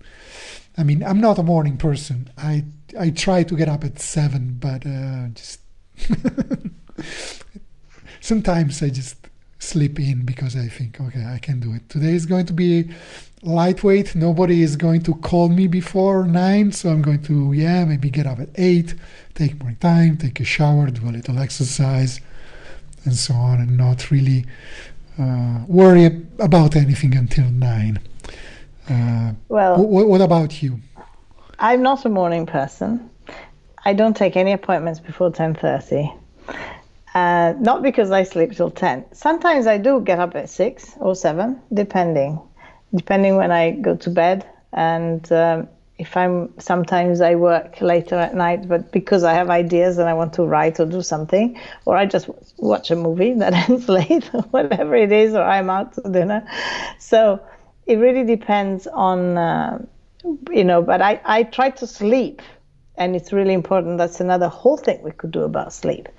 I 0.78 0.84
mean, 0.84 1.02
I'm 1.02 1.22
not 1.22 1.40
a 1.40 1.44
morning 1.44 1.78
person. 1.78 2.30
I 2.38 2.66
I 2.98 3.10
try 3.12 3.44
to 3.44 3.56
get 3.56 3.70
up 3.70 3.84
at 3.84 4.00
seven, 4.00 4.58
but 4.60 4.86
uh, 4.86 5.28
just 5.34 5.60
sometimes 8.22 8.82
I 8.82 8.90
just 8.90 9.16
sleep 9.60 10.00
in 10.00 10.26
because 10.26 10.56
I 10.56 10.68
think, 10.68 11.00
okay, 11.02 11.26
I 11.26 11.40
can 11.40 11.60
do 11.60 11.74
it. 11.74 11.90
Today 11.90 12.14
is 12.14 12.26
going 12.26 12.46
to 12.48 12.54
be 12.54 12.90
lightweight. 13.44 14.16
Nobody 14.16 14.64
is 14.64 14.76
going 14.76 15.02
to 15.04 15.14
call 15.16 15.50
me 15.50 15.68
before 15.68 16.26
nine, 16.26 16.72
so 16.72 16.90
I'm 16.90 17.02
going 17.02 17.22
to, 17.24 17.54
yeah, 17.54 17.86
maybe 17.86 18.10
get 18.10 18.26
up 18.26 18.40
at 18.40 18.50
eight, 18.56 18.96
take 19.36 19.62
more 19.62 19.76
time, 19.80 20.18
take 20.18 20.40
a 20.40 20.46
shower, 20.46 20.90
do 20.90 21.08
a 21.08 21.12
little 21.12 21.40
exercise, 21.40 22.20
and 23.06 23.16
so 23.16 23.34
on, 23.34 23.60
and 23.60 23.78
not 23.78 24.10
really 24.12 24.46
uh, 25.20 25.60
worry 25.68 26.06
about 26.40 26.76
anything 26.76 27.16
until 27.16 27.50
nine. 27.50 28.00
Uh, 28.90 29.34
Well, 29.50 29.86
what, 29.86 30.08
what 30.08 30.22
about 30.22 30.64
you? 30.64 30.80
I'm 31.62 31.82
not 31.82 32.06
a 32.06 32.10
morning 32.10 32.46
person. 32.46 33.10
I 33.84 33.94
don't 33.94 34.16
take 34.16 34.38
any 34.38 34.54
appointments 34.54 35.02
before 35.02 35.30
10:30. 35.30 36.18
Uh, 37.14 37.54
not 37.60 37.82
because 37.82 38.12
I 38.12 38.24
sleep 38.24 38.54
till 38.54 38.72
10. 38.72 39.04
Sometimes 39.14 39.68
I 39.68 39.78
do 39.78 40.00
get 40.00 40.20
up 40.20 40.36
at 40.36 40.50
6 40.50 40.96
or 41.00 41.16
7, 41.16 41.60
depending. 41.74 42.40
Depending 42.96 43.36
when 43.36 43.52
I 43.52 43.72
go 43.72 43.96
to 43.98 44.10
bed. 44.10 44.46
And 44.72 45.30
um, 45.34 45.68
if 45.98 46.16
I'm, 46.16 46.54
sometimes 46.60 47.20
I 47.20 47.36
work 47.36 47.82
later 47.82 48.16
at 48.16 48.36
night, 48.36 48.70
but 48.70 48.94
because 48.94 49.26
I 49.26 49.34
have 49.34 49.50
ideas 49.50 49.98
and 49.98 50.08
I 50.08 50.14
want 50.14 50.34
to 50.34 50.44
write 50.44 50.80
or 50.80 50.86
do 50.86 51.02
something, 51.02 51.60
or 51.86 51.98
I 51.98 52.06
just 52.06 52.30
watch 52.58 52.90
a 52.90 52.96
movie 52.96 53.34
that 53.34 53.54
ends 53.70 53.90
late, 53.90 54.30
or 54.34 54.44
whatever 54.44 54.96
it 54.96 55.12
is, 55.12 55.34
or 55.34 55.44
I'm 55.44 55.70
out 55.70 55.94
to 55.96 56.02
dinner. 56.10 56.48
So 57.00 57.42
it 57.86 57.98
really 57.98 58.24
depends 58.24 58.88
on, 58.88 59.38
uh, 59.38 59.80
you 60.50 60.64
know, 60.64 60.82
but 60.82 61.02
I, 61.02 61.22
I 61.26 61.44
try 61.44 61.70
to 61.72 61.88
sleep 61.88 62.42
and 63.00 63.16
it's 63.16 63.32
really 63.32 63.54
important. 63.54 63.98
That's 63.98 64.20
another 64.20 64.50
whole 64.50 64.78
thing 64.78 65.02
we 65.02 65.12
could 65.12 65.32
do 65.32 65.44
about 65.44 65.74
sleep. 65.74 66.10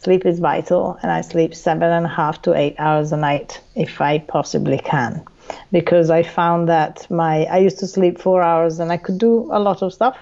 Sleep 0.00 0.24
is 0.24 0.38
vital, 0.38 0.96
and 1.02 1.10
I 1.10 1.22
sleep 1.22 1.56
seven 1.56 1.90
and 1.90 2.06
a 2.06 2.08
half 2.08 2.40
to 2.42 2.54
eight 2.54 2.76
hours 2.78 3.10
a 3.10 3.16
night 3.16 3.60
if 3.74 4.00
I 4.00 4.20
possibly 4.20 4.78
can, 4.78 5.24
because 5.72 6.08
I 6.08 6.22
found 6.22 6.68
that 6.68 7.10
my 7.10 7.46
I 7.46 7.58
used 7.58 7.80
to 7.80 7.88
sleep 7.88 8.20
four 8.20 8.40
hours 8.40 8.78
and 8.78 8.92
I 8.92 8.96
could 8.96 9.18
do 9.18 9.48
a 9.50 9.58
lot 9.58 9.82
of 9.82 9.92
stuff, 9.92 10.16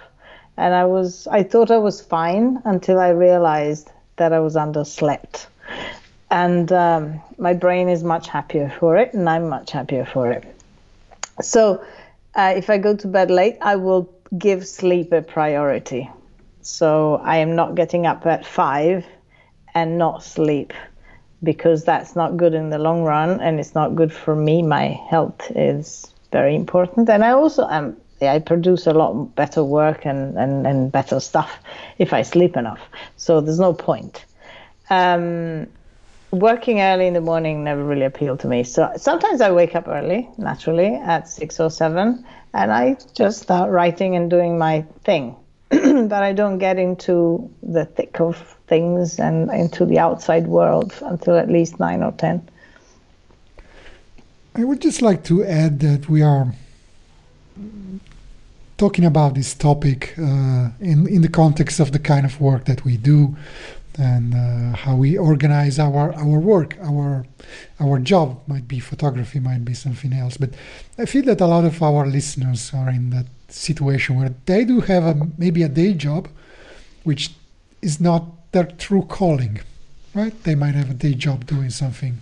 and 0.56 0.74
I 0.74 0.86
was 0.86 1.26
I 1.26 1.42
thought 1.42 1.70
I 1.70 1.76
was 1.76 2.00
fine 2.00 2.62
until 2.64 2.98
I 2.98 3.10
realized 3.10 3.90
that 4.16 4.32
I 4.32 4.40
was 4.40 4.54
underslept, 4.54 5.46
and 6.30 6.72
um, 6.72 7.20
my 7.36 7.52
brain 7.52 7.90
is 7.90 8.02
much 8.02 8.28
happier 8.28 8.72
for 8.78 8.96
it, 8.96 9.12
and 9.12 9.28
I'm 9.28 9.50
much 9.50 9.72
happier 9.72 10.06
for 10.06 10.30
it. 10.30 10.44
So, 11.42 11.84
uh, 12.36 12.52
if 12.56 12.70
I 12.70 12.78
go 12.78 12.94
to 12.94 13.08
bed 13.08 13.30
late, 13.30 13.56
I 13.60 13.76
will 13.76 14.12
give 14.38 14.66
sleep 14.66 15.12
a 15.12 15.22
priority. 15.22 16.10
So 16.60 17.20
I 17.24 17.38
am 17.38 17.56
not 17.56 17.74
getting 17.74 18.06
up 18.06 18.26
at 18.26 18.44
five 18.44 19.06
and 19.74 19.98
not 19.98 20.22
sleep 20.22 20.72
because 21.42 21.84
that's 21.84 22.16
not 22.16 22.36
good 22.36 22.54
in 22.54 22.70
the 22.70 22.78
long 22.78 23.02
run 23.02 23.40
and 23.40 23.58
it's 23.60 23.74
not 23.74 23.94
good 23.94 24.12
for 24.12 24.34
me. 24.34 24.62
My 24.62 24.88
health 25.08 25.50
is 25.54 26.12
very 26.32 26.54
important. 26.54 27.08
And 27.08 27.24
I 27.24 27.30
also 27.30 27.66
am 27.68 27.96
I 28.22 28.38
produce 28.38 28.86
a 28.86 28.92
lot 28.92 29.34
better 29.34 29.62
work 29.62 30.06
and, 30.06 30.38
and, 30.38 30.66
and 30.66 30.90
better 30.90 31.20
stuff 31.20 31.58
if 31.98 32.12
I 32.12 32.22
sleep 32.22 32.56
enough. 32.56 32.80
So 33.16 33.40
there's 33.40 33.60
no 33.60 33.74
point. 33.74 34.24
Um, 34.88 35.66
working 36.38 36.80
early 36.80 37.06
in 37.06 37.14
the 37.14 37.20
morning 37.20 37.64
never 37.64 37.84
really 37.84 38.04
appealed 38.04 38.40
to 38.40 38.48
me. 38.48 38.64
So 38.64 38.92
sometimes 38.96 39.40
I 39.40 39.50
wake 39.50 39.74
up 39.74 39.88
early, 39.88 40.28
naturally, 40.38 40.94
at 40.94 41.28
six 41.28 41.60
or 41.60 41.70
seven, 41.70 42.24
and 42.54 42.72
I 42.72 42.96
just 43.14 43.42
start 43.42 43.70
writing 43.70 44.16
and 44.16 44.30
doing 44.30 44.58
my 44.58 44.82
thing. 45.04 45.36
but 45.70 46.22
I 46.22 46.32
don't 46.32 46.58
get 46.58 46.78
into 46.78 47.50
the 47.62 47.84
thick 47.84 48.20
of 48.20 48.56
things 48.68 49.18
and 49.18 49.50
into 49.50 49.84
the 49.84 49.98
outside 49.98 50.46
world 50.46 50.94
until 51.02 51.36
at 51.36 51.48
least 51.48 51.80
nine 51.80 52.02
or 52.02 52.12
ten. 52.12 52.48
I 54.54 54.64
would 54.64 54.80
just 54.80 55.02
like 55.02 55.24
to 55.24 55.44
add 55.44 55.80
that 55.80 56.08
we 56.08 56.22
are 56.22 56.54
talking 58.78 59.04
about 59.04 59.34
this 59.34 59.54
topic 59.54 60.14
uh, 60.18 60.70
in 60.80 61.06
in 61.08 61.22
the 61.22 61.28
context 61.28 61.80
of 61.80 61.90
the 61.92 61.98
kind 61.98 62.24
of 62.26 62.40
work 62.40 62.64
that 62.66 62.84
we 62.84 62.96
do 62.96 63.34
and 63.98 64.34
uh, 64.34 64.76
how 64.76 64.94
we 64.96 65.16
organize 65.16 65.78
our 65.78 66.14
our 66.14 66.38
work. 66.38 66.76
Our 66.82 67.26
our 67.80 67.98
job 67.98 68.40
might 68.46 68.66
be 68.68 68.80
photography 68.80 69.40
might 69.40 69.64
be 69.64 69.74
something 69.74 70.12
else 70.12 70.36
but 70.36 70.50
i 70.98 71.04
feel 71.04 71.24
that 71.24 71.40
a 71.40 71.46
lot 71.46 71.64
of 71.64 71.82
our 71.82 72.06
listeners 72.06 72.72
are 72.74 72.88
in 72.88 73.10
that 73.10 73.26
situation 73.48 74.16
where 74.18 74.34
they 74.46 74.64
do 74.64 74.80
have 74.80 75.04
a 75.04 75.14
maybe 75.38 75.62
a 75.62 75.68
day 75.68 75.92
job 75.92 76.28
which 77.04 77.34
is 77.82 78.00
not 78.00 78.22
their 78.52 78.64
true 78.64 79.02
calling 79.02 79.60
right? 80.16 80.42
They 80.44 80.54
might 80.54 80.74
have 80.74 80.90
a 80.90 80.94
day 80.94 81.14
job 81.14 81.46
doing 81.46 81.70
something 81.70 82.18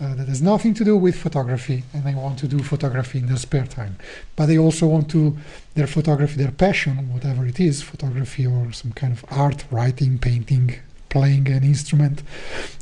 uh, 0.00 0.14
that 0.16 0.28
has 0.28 0.42
nothing 0.42 0.74
to 0.74 0.84
do 0.84 0.96
with 0.96 1.16
photography 1.16 1.84
and 1.94 2.04
they 2.04 2.14
want 2.14 2.38
to 2.40 2.48
do 2.48 2.58
photography 2.62 3.18
in 3.18 3.26
their 3.26 3.36
spare 3.36 3.66
time. 3.66 3.96
But 4.36 4.46
they 4.46 4.58
also 4.58 4.86
want 4.86 5.08
to 5.10 5.36
their 5.74 5.86
photography 5.86 6.36
their 6.36 6.50
passion 6.50 7.12
whatever 7.12 7.46
it 7.46 7.60
is 7.60 7.82
photography 7.82 8.44
or 8.46 8.72
some 8.72 8.92
kind 8.92 9.12
of 9.12 9.24
art 9.30 9.64
writing 9.70 10.18
painting 10.18 10.74
playing 11.08 11.48
an 11.48 11.64
instrument 11.64 12.22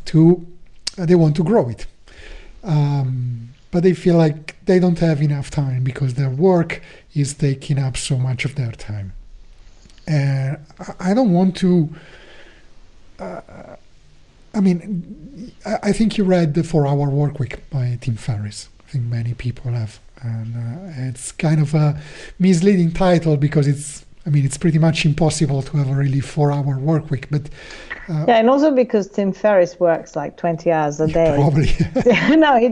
to 0.07 0.47
uh, 0.99 1.07
they 1.07 1.15
want 1.15 1.37
to 1.37 1.45
grow 1.45 1.69
it. 1.69 1.87
Um, 2.65 3.51
but 3.71 3.83
they 3.83 3.93
feel 3.93 4.17
like 4.17 4.57
they 4.65 4.79
don't 4.79 4.99
have 5.01 5.21
enough 5.21 5.51
time 5.51 5.85
because 5.85 6.15
their 6.15 6.31
work 6.31 6.81
is 7.15 7.35
taking 7.35 7.79
up 7.79 7.97
so 7.97 8.17
much 8.17 8.45
of 8.45 8.55
their 8.55 8.73
time. 8.73 9.13
And 10.07 10.59
i 11.01 11.13
don't 11.13 11.33
want 11.33 11.57
to 11.57 11.93
uh, 13.19 13.41
i 14.55 14.61
mean 14.61 15.53
I, 15.65 15.93
think 15.93 16.17
you 16.17 16.23
read 16.23 16.55
the 16.55 16.63
four 16.63 16.87
hour 16.87 17.11
work 17.11 17.41
week 17.41 17.69
by 17.71 17.99
tim 18.01 18.17
ferriss. 18.17 18.69
I 18.87 18.93
think 18.93 19.05
many 19.05 19.35
people 19.35 19.73
have. 19.73 19.99
And 20.23 20.55
uh, 20.57 21.09
it's 21.09 21.33
kind 21.33 21.61
of 21.61 21.75
a 21.75 22.01
misleading 22.39 22.93
title 22.93 23.37
because 23.37 23.67
it's 23.67 24.06
I 24.27 24.31
mean, 24.31 24.45
it's 24.45 24.59
pretty 24.59 24.79
much 24.79 25.07
impossible 25.07 25.63
to 25.63 25.77
have 25.77 25.89
a 25.89 25.95
really 25.95 26.21
four-hour 26.21 26.79
work 26.79 27.11
week. 27.11 27.29
But 27.31 27.49
uh, 28.09 28.25
yeah, 28.27 28.39
and 28.39 28.51
also 28.51 28.73
because 28.73 29.09
Tim 29.09 29.33
Ferriss 29.33 29.79
works 29.79 30.17
like 30.17 30.37
20 30.37 30.71
hours 30.73 31.01
a 31.01 31.07
day. 31.07 31.35
Probably. 31.37 31.69
no, 32.37 32.59
he, 32.59 32.67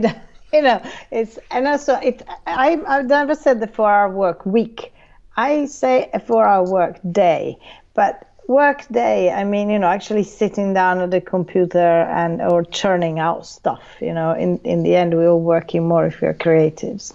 you 0.52 0.62
know, 0.62 0.82
it's 1.12 1.38
and 1.52 1.66
also 1.68 1.94
it. 1.96 2.22
I 2.46 2.80
I've 2.86 3.06
never 3.06 3.34
said 3.34 3.60
the 3.60 3.68
four-hour 3.68 4.10
work 4.10 4.44
week. 4.44 4.92
I 5.36 5.66
say 5.66 6.10
a 6.12 6.20
four-hour 6.20 6.68
work 6.68 6.98
day, 7.10 7.56
but 7.94 8.28
work 8.46 8.86
day 8.90 9.30
i 9.30 9.42
mean 9.42 9.70
you 9.70 9.78
know 9.78 9.86
actually 9.86 10.22
sitting 10.22 10.74
down 10.74 10.98
at 10.98 11.10
the 11.10 11.20
computer 11.20 11.78
and 11.78 12.42
or 12.42 12.62
churning 12.62 13.18
out 13.18 13.46
stuff 13.46 13.82
you 14.00 14.12
know 14.12 14.32
in 14.32 14.58
in 14.64 14.82
the 14.82 14.94
end 14.94 15.14
we're 15.14 15.30
all 15.30 15.40
working 15.40 15.88
more 15.88 16.06
if 16.06 16.20
we're 16.20 16.34
creatives 16.34 17.14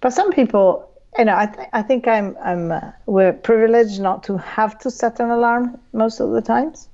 but 0.00 0.12
some 0.12 0.32
people 0.32 0.87
you 1.18 1.24
know, 1.24 1.36
I, 1.36 1.46
th- 1.46 1.68
I 1.72 1.82
think 1.82 2.06
I'm, 2.06 2.36
I'm, 2.42 2.70
uh, 2.70 2.92
we're 3.06 3.32
privileged 3.32 4.00
not 4.00 4.22
to 4.24 4.36
have 4.38 4.78
to 4.80 4.90
set 4.90 5.18
an 5.20 5.30
alarm 5.30 5.78
most 5.92 6.20
of 6.20 6.30
the 6.30 6.40
times. 6.40 6.88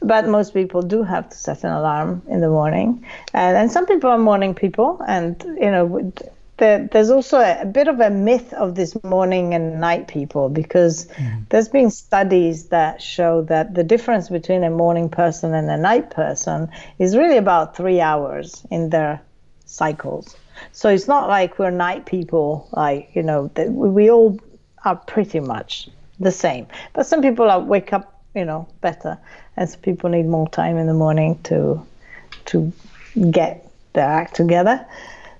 But 0.00 0.26
most 0.26 0.54
people 0.54 0.82
do 0.82 1.02
have 1.02 1.28
to 1.28 1.36
set 1.36 1.62
an 1.62 1.70
alarm 1.70 2.22
in 2.28 2.40
the 2.40 2.48
morning, 2.48 3.04
and, 3.34 3.56
and 3.56 3.70
some 3.70 3.86
people 3.86 4.08
are 4.08 4.18
morning 4.18 4.54
people, 4.54 5.00
and 5.06 5.42
you 5.60 5.70
know, 5.70 6.12
the, 6.60 6.88
there's 6.92 7.10
also 7.10 7.38
a, 7.38 7.62
a, 7.62 7.66
bit 7.66 7.88
of 7.88 8.00
a 8.00 8.10
myth 8.10 8.52
of 8.54 8.76
this 8.76 8.96
morning 9.02 9.54
and 9.54 9.80
night 9.80 10.08
people 10.08 10.48
because 10.48 11.06
mm. 11.06 11.48
there's 11.48 11.68
been 11.68 11.90
studies 11.90 12.68
that 12.68 13.02
show 13.02 13.42
that 13.42 13.74
the 13.74 13.82
difference 13.82 14.28
between 14.28 14.62
a 14.62 14.70
morning 14.70 15.08
person 15.08 15.54
and 15.54 15.68
a 15.70 15.76
night 15.76 16.10
person 16.10 16.70
is 16.98 17.16
really 17.16 17.36
about 17.36 17.76
three 17.76 18.00
hours 18.00 18.64
in 18.70 18.90
their 18.90 19.20
cycles. 19.64 20.36
So 20.72 20.88
it's 20.88 21.08
not 21.08 21.28
like 21.28 21.58
we're 21.58 21.70
night 21.70 22.06
people, 22.06 22.68
like, 22.72 23.10
you 23.14 23.22
know, 23.22 23.50
we 23.68 24.10
all 24.10 24.38
are 24.84 24.96
pretty 24.96 25.40
much 25.40 25.88
the 26.18 26.30
same. 26.30 26.66
But 26.92 27.06
some 27.06 27.22
people 27.22 27.50
are 27.50 27.60
wake 27.60 27.92
up, 27.92 28.22
you 28.34 28.44
know, 28.44 28.68
better, 28.80 29.18
and 29.56 29.68
some 29.68 29.80
people 29.80 30.10
need 30.10 30.26
more 30.26 30.48
time 30.48 30.76
in 30.76 30.86
the 30.86 30.94
morning 30.94 31.38
to 31.44 31.84
to 32.46 32.72
get 33.30 33.68
their 33.92 34.08
act 34.08 34.36
together. 34.36 34.86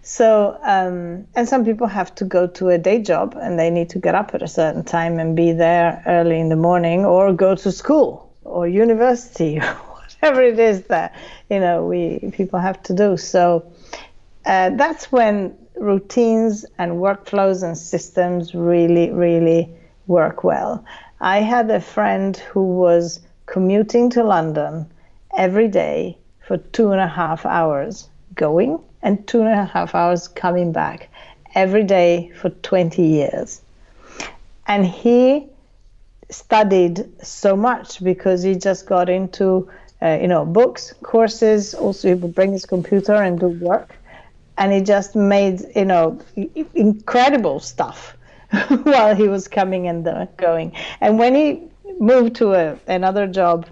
So, 0.02 0.58
um, 0.62 1.26
and 1.36 1.48
some 1.48 1.64
people 1.64 1.86
have 1.86 2.14
to 2.16 2.24
go 2.24 2.46
to 2.46 2.70
a 2.70 2.78
day 2.78 3.00
job 3.02 3.36
and 3.40 3.58
they 3.58 3.70
need 3.70 3.90
to 3.90 3.98
get 3.98 4.14
up 4.14 4.34
at 4.34 4.42
a 4.42 4.48
certain 4.48 4.82
time 4.82 5.18
and 5.18 5.36
be 5.36 5.52
there 5.52 6.02
early 6.06 6.40
in 6.40 6.48
the 6.48 6.56
morning 6.56 7.04
or 7.04 7.32
go 7.32 7.54
to 7.54 7.70
school 7.70 8.34
or 8.44 8.66
university, 8.66 9.58
whatever 10.20 10.42
it 10.42 10.58
is 10.58 10.84
that, 10.84 11.14
you 11.50 11.60
know, 11.60 11.84
we 11.84 12.30
people 12.32 12.58
have 12.58 12.82
to 12.84 12.94
do. 12.94 13.16
So, 13.16 13.70
uh, 14.50 14.68
that's 14.70 15.12
when 15.12 15.56
routines 15.76 16.66
and 16.76 16.94
workflows 16.94 17.62
and 17.62 17.78
systems 17.78 18.52
really, 18.52 19.12
really 19.12 19.72
work 20.08 20.42
well. 20.42 20.84
I 21.20 21.38
had 21.38 21.70
a 21.70 21.80
friend 21.80 22.36
who 22.36 22.64
was 22.64 23.20
commuting 23.46 24.10
to 24.10 24.24
London 24.24 24.90
every 25.36 25.68
day 25.68 26.18
for 26.48 26.56
two 26.56 26.90
and 26.90 27.00
a 27.00 27.06
half 27.06 27.46
hours 27.46 28.08
going 28.34 28.80
and 29.02 29.24
two 29.28 29.40
and 29.42 29.56
a 29.56 29.64
half 29.66 29.94
hours 29.94 30.26
coming 30.26 30.72
back 30.72 31.10
every 31.54 31.84
day 31.84 32.32
for 32.34 32.50
20 32.50 33.00
years. 33.04 33.62
And 34.66 34.84
he 34.84 35.46
studied 36.28 37.08
so 37.24 37.54
much 37.54 38.02
because 38.02 38.42
he 38.42 38.56
just 38.56 38.86
got 38.86 39.08
into, 39.08 39.70
uh, 40.02 40.18
you 40.20 40.26
know, 40.26 40.44
books, 40.44 40.92
courses. 41.04 41.72
Also, 41.72 42.08
he 42.08 42.14
would 42.14 42.34
bring 42.34 42.50
his 42.50 42.66
computer 42.66 43.14
and 43.14 43.38
do 43.38 43.50
work 43.50 43.94
and 44.60 44.72
he 44.72 44.80
just 44.82 45.16
made 45.16 45.62
you 45.74 45.86
know 45.86 46.20
incredible 46.74 47.58
stuff 47.58 48.16
while 48.82 49.16
he 49.16 49.26
was 49.26 49.48
coming 49.48 49.88
and 49.88 50.28
going. 50.36 50.72
And 51.00 51.18
when 51.18 51.34
he 51.34 51.62
moved 51.98 52.36
to 52.36 52.52
a, 52.52 52.78
another 52.86 53.26
job 53.26 53.66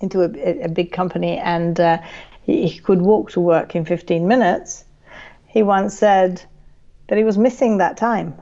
into 0.00 0.22
a, 0.22 0.64
a 0.64 0.68
big 0.68 0.92
company 0.92 1.38
and 1.38 1.78
uh, 1.78 1.98
he, 2.42 2.66
he 2.66 2.78
could 2.78 3.02
walk 3.02 3.30
to 3.32 3.40
work 3.40 3.76
in 3.76 3.84
15 3.84 4.26
minutes, 4.26 4.84
he 5.46 5.62
once 5.62 5.96
said 5.96 6.42
that 7.08 7.18
he 7.18 7.24
was 7.24 7.36
missing 7.36 7.78
that 7.78 7.96
time 7.98 8.34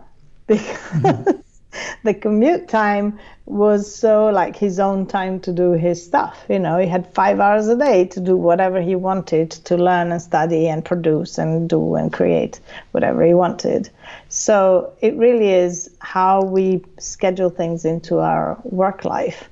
because 0.47 0.63
mm-hmm. 0.93 1.41
the 2.05 2.15
commute 2.15 2.69
time 2.69 3.19
was 3.47 3.93
so 3.93 4.27
like 4.27 4.57
his 4.57 4.79
own 4.79 5.07
time 5.07 5.41
to 5.41 5.53
do 5.53 5.73
his 5.73 6.05
stuff. 6.05 6.45
You 6.49 6.59
know, 6.59 6.79
he 6.79 6.87
had 6.87 7.13
five 7.15 7.41
hours 7.41 7.69
a 7.69 7.77
day 7.77 8.05
to 8.07 8.21
do 8.21 8.37
whatever 8.37 8.81
he 8.81 8.95
wanted 8.95 9.51
to 9.51 9.77
learn 9.77 10.13
and 10.13 10.23
study 10.23 10.69
and 10.69 10.85
produce 10.85 11.39
and 11.39 11.69
do 11.69 11.97
and 11.97 12.13
create 12.13 12.61
whatever 12.93 13.25
he 13.25 13.35
wanted. 13.35 13.91
So 14.29 14.93
it 15.01 15.17
really 15.17 15.51
is 15.51 15.91
how 16.01 16.43
we 16.43 16.85
schedule 16.99 17.51
things 17.51 17.85
into 17.85 18.19
our 18.19 18.59
work 18.65 19.05
life 19.05 19.49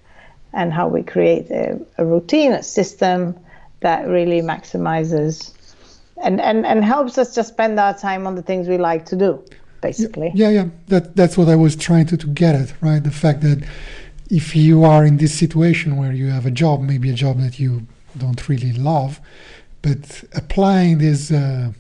and 0.53 0.73
how 0.73 0.89
we 0.89 1.03
create 1.03 1.51
a, 1.51 1.79
a 1.99 2.05
routine, 2.05 2.53
a 2.53 2.63
system 2.63 3.39
that 3.81 4.07
really 4.09 4.41
maximizes 4.41 5.53
and, 6.23 6.41
and, 6.41 6.67
and 6.67 6.85
helps 6.85 7.19
us 7.19 7.35
just 7.35 7.51
spend 7.51 7.79
our 7.79 7.97
time 7.97 8.27
on 8.27 8.35
the 8.35 8.43
things 8.43 8.69
we 8.69 8.79
like 8.79 9.05
to 9.07 9.17
do 9.17 9.43
basically. 9.81 10.31
Yeah, 10.35 10.51
yeah, 10.51 10.69
that 10.89 11.17
that's 11.17 11.37
what 11.37 11.49
I 11.49 11.57
was 11.57 11.77
trying 11.77 12.07
to, 12.07 12.17
to 12.17 12.27
get 12.27 12.55
at, 12.55 12.75
right? 12.81 13.03
The 13.03 13.11
fact 13.11 13.41
that 13.43 13.65
if 14.31 14.55
you 14.55 14.85
are 14.85 15.05
in 15.05 15.17
this 15.17 15.35
situation 15.35 15.97
where 15.97 16.13
you 16.13 16.27
have 16.29 16.47
a 16.47 16.51
job, 16.51 16.81
maybe 16.81 17.11
a 17.11 17.15
job 17.15 17.41
that 17.41 17.59
you 17.59 17.87
don't 18.17 18.49
really 18.49 18.73
love, 18.73 19.21
but 19.83 20.25
applying 20.35 20.99
these 20.99 21.33
uh, 21.33 21.73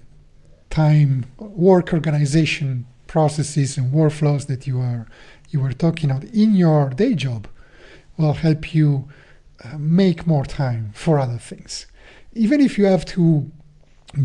time 0.70 1.26
work 1.38 1.92
organization 1.92 2.86
processes 3.06 3.76
and 3.76 3.92
workflows 3.92 4.46
that 4.46 4.66
you 4.66 4.78
are 4.80 5.06
you 5.50 5.60
were 5.60 5.72
talking 5.72 6.10
about 6.10 6.24
in 6.24 6.54
your 6.54 6.90
day 6.90 7.14
job 7.14 7.48
will 8.18 8.34
help 8.34 8.74
you 8.74 9.08
uh, 9.64 9.78
make 9.78 10.26
more 10.26 10.44
time 10.44 10.92
for 10.94 11.18
other 11.18 11.38
things. 11.38 11.86
Even 12.34 12.60
if 12.60 12.78
you 12.78 12.84
have 12.84 13.04
to 13.04 13.50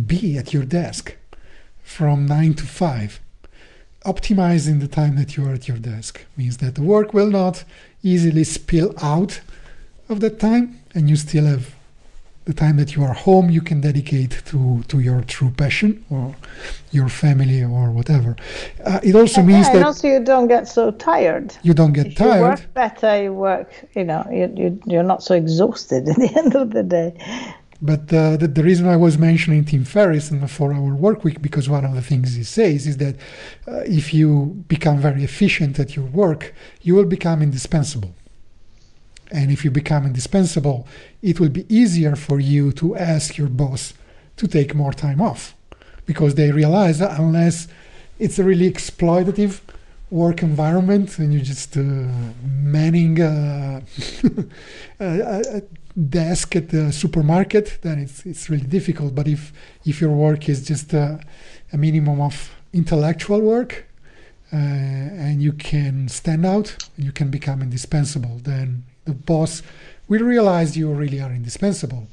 be 0.05 0.37
at 0.37 0.53
your 0.53 0.63
desk 0.63 1.15
from 1.81 2.25
nine 2.25 2.53
to 2.55 2.63
five, 2.63 3.19
optimizing 4.05 4.79
the 4.79 4.87
time 4.87 5.15
that 5.15 5.37
you 5.37 5.45
are 5.45 5.53
at 5.53 5.67
your 5.67 5.77
desk 5.77 6.25
means 6.37 6.57
that 6.57 6.75
the 6.75 6.81
work 6.81 7.13
will 7.13 7.29
not 7.29 7.63
easily 8.01 8.43
spill 8.43 8.93
out 9.01 9.41
of 10.09 10.19
that 10.19 10.39
time 10.39 10.79
and 10.93 11.09
you 11.09 11.15
still 11.15 11.45
have 11.45 11.73
the 12.45 12.53
time 12.53 12.75
that 12.75 12.93
you 12.95 13.03
are 13.03 13.13
home 13.13 13.49
you 13.49 13.61
can 13.61 13.79
dedicate 13.79 14.41
to 14.45 14.83
to 14.89 14.99
your 14.99 15.21
true 15.21 15.49
passion 15.51 16.03
or 16.09 16.35
your 16.91 17.07
family 17.07 17.63
or 17.63 17.89
whatever. 17.91 18.35
Uh, 18.83 18.99
it 19.01 19.15
also 19.15 19.39
and, 19.39 19.47
means 19.47 19.67
that 19.71 19.81
also 19.83 20.07
you 20.07 20.19
don't 20.19 20.49
get 20.49 20.67
so 20.67 20.91
tired. 20.91 21.55
You 21.63 21.73
don't 21.73 21.93
get 21.93 22.07
if 22.07 22.15
tired 22.15 22.35
you 22.35 22.41
work 22.41 22.73
better 22.73 23.23
you 23.23 23.33
work 23.33 23.69
you 23.95 24.03
know 24.03 24.27
you, 24.29 24.53
you, 24.57 24.79
you're 24.85 25.03
not 25.03 25.23
so 25.23 25.35
exhausted 25.35 26.09
at 26.09 26.17
the 26.17 26.31
end 26.35 26.55
of 26.55 26.71
the 26.71 26.83
day 26.83 27.15
but 27.83 28.13
uh, 28.13 28.37
the, 28.37 28.47
the, 28.47 28.63
reason 28.63 28.87
I 28.87 28.95
was 28.95 29.17
mentioning 29.17 29.65
Tim 29.65 29.83
Ferriss 29.83 30.31
and 30.31 30.41
the 30.41 30.47
four-hour 30.47 30.95
work 30.95 31.25
week 31.25 31.41
because 31.41 31.67
one 31.67 31.83
of 31.83 31.93
the 31.93 32.01
things 32.01 32.35
he 32.35 32.43
says 32.43 32.87
is 32.87 32.95
that 32.97 33.15
uh, 33.67 33.81
if 33.85 34.13
you 34.13 34.63
become 34.69 34.99
very 34.99 35.21
efficient 35.21 35.77
at 35.79 35.93
your 35.93 36.05
work, 36.05 36.53
you 36.81 36.95
will 36.95 37.05
become 37.05 37.41
indispensable. 37.41 38.15
And 39.31 39.51
if 39.51 39.65
you 39.65 39.71
become 39.71 40.05
indispensable, 40.05 40.87
it 41.21 41.41
will 41.41 41.49
be 41.49 41.65
easier 41.67 42.15
for 42.15 42.39
you 42.39 42.71
to 42.73 42.95
ask 42.95 43.37
your 43.37 43.49
boss 43.49 43.93
to 44.37 44.47
take 44.47 44.73
more 44.73 44.93
time 44.93 45.19
off 45.19 45.53
because 46.05 46.35
they 46.35 46.51
realize 46.51 46.99
that 46.99 47.19
unless 47.19 47.67
it's 48.17 48.39
a 48.39 48.45
really 48.45 48.71
exploitative 48.71 49.59
work 50.09 50.41
environment 50.41 51.17
and 51.17 51.33
you're 51.33 51.41
just 51.41 51.75
uh, 51.75 51.81
manning 52.45 53.19
uh, 53.19 53.81
a, 54.99 55.41
a, 55.57 55.61
desk 55.95 56.55
at 56.55 56.69
the 56.69 56.91
supermarket, 56.91 57.79
then 57.81 57.99
it's 57.99 58.25
it's 58.25 58.49
really 58.49 58.65
difficult. 58.65 59.13
But 59.15 59.27
if 59.27 59.53
if 59.85 60.01
your 60.01 60.11
work 60.11 60.49
is 60.49 60.65
just 60.65 60.93
a, 60.93 61.19
a 61.71 61.77
minimum 61.77 62.19
of 62.21 62.51
intellectual 62.73 63.41
work, 63.41 63.85
uh, 64.51 64.55
and 64.55 65.41
you 65.41 65.53
can 65.53 66.07
stand 66.07 66.45
out, 66.45 66.75
you 66.97 67.11
can 67.11 67.29
become 67.29 67.61
indispensable, 67.61 68.39
then 68.43 68.83
the 69.05 69.13
boss 69.13 69.61
will 70.07 70.23
realize 70.23 70.77
you 70.77 70.91
really 70.91 71.21
are 71.21 71.31
indispensable. 71.31 72.07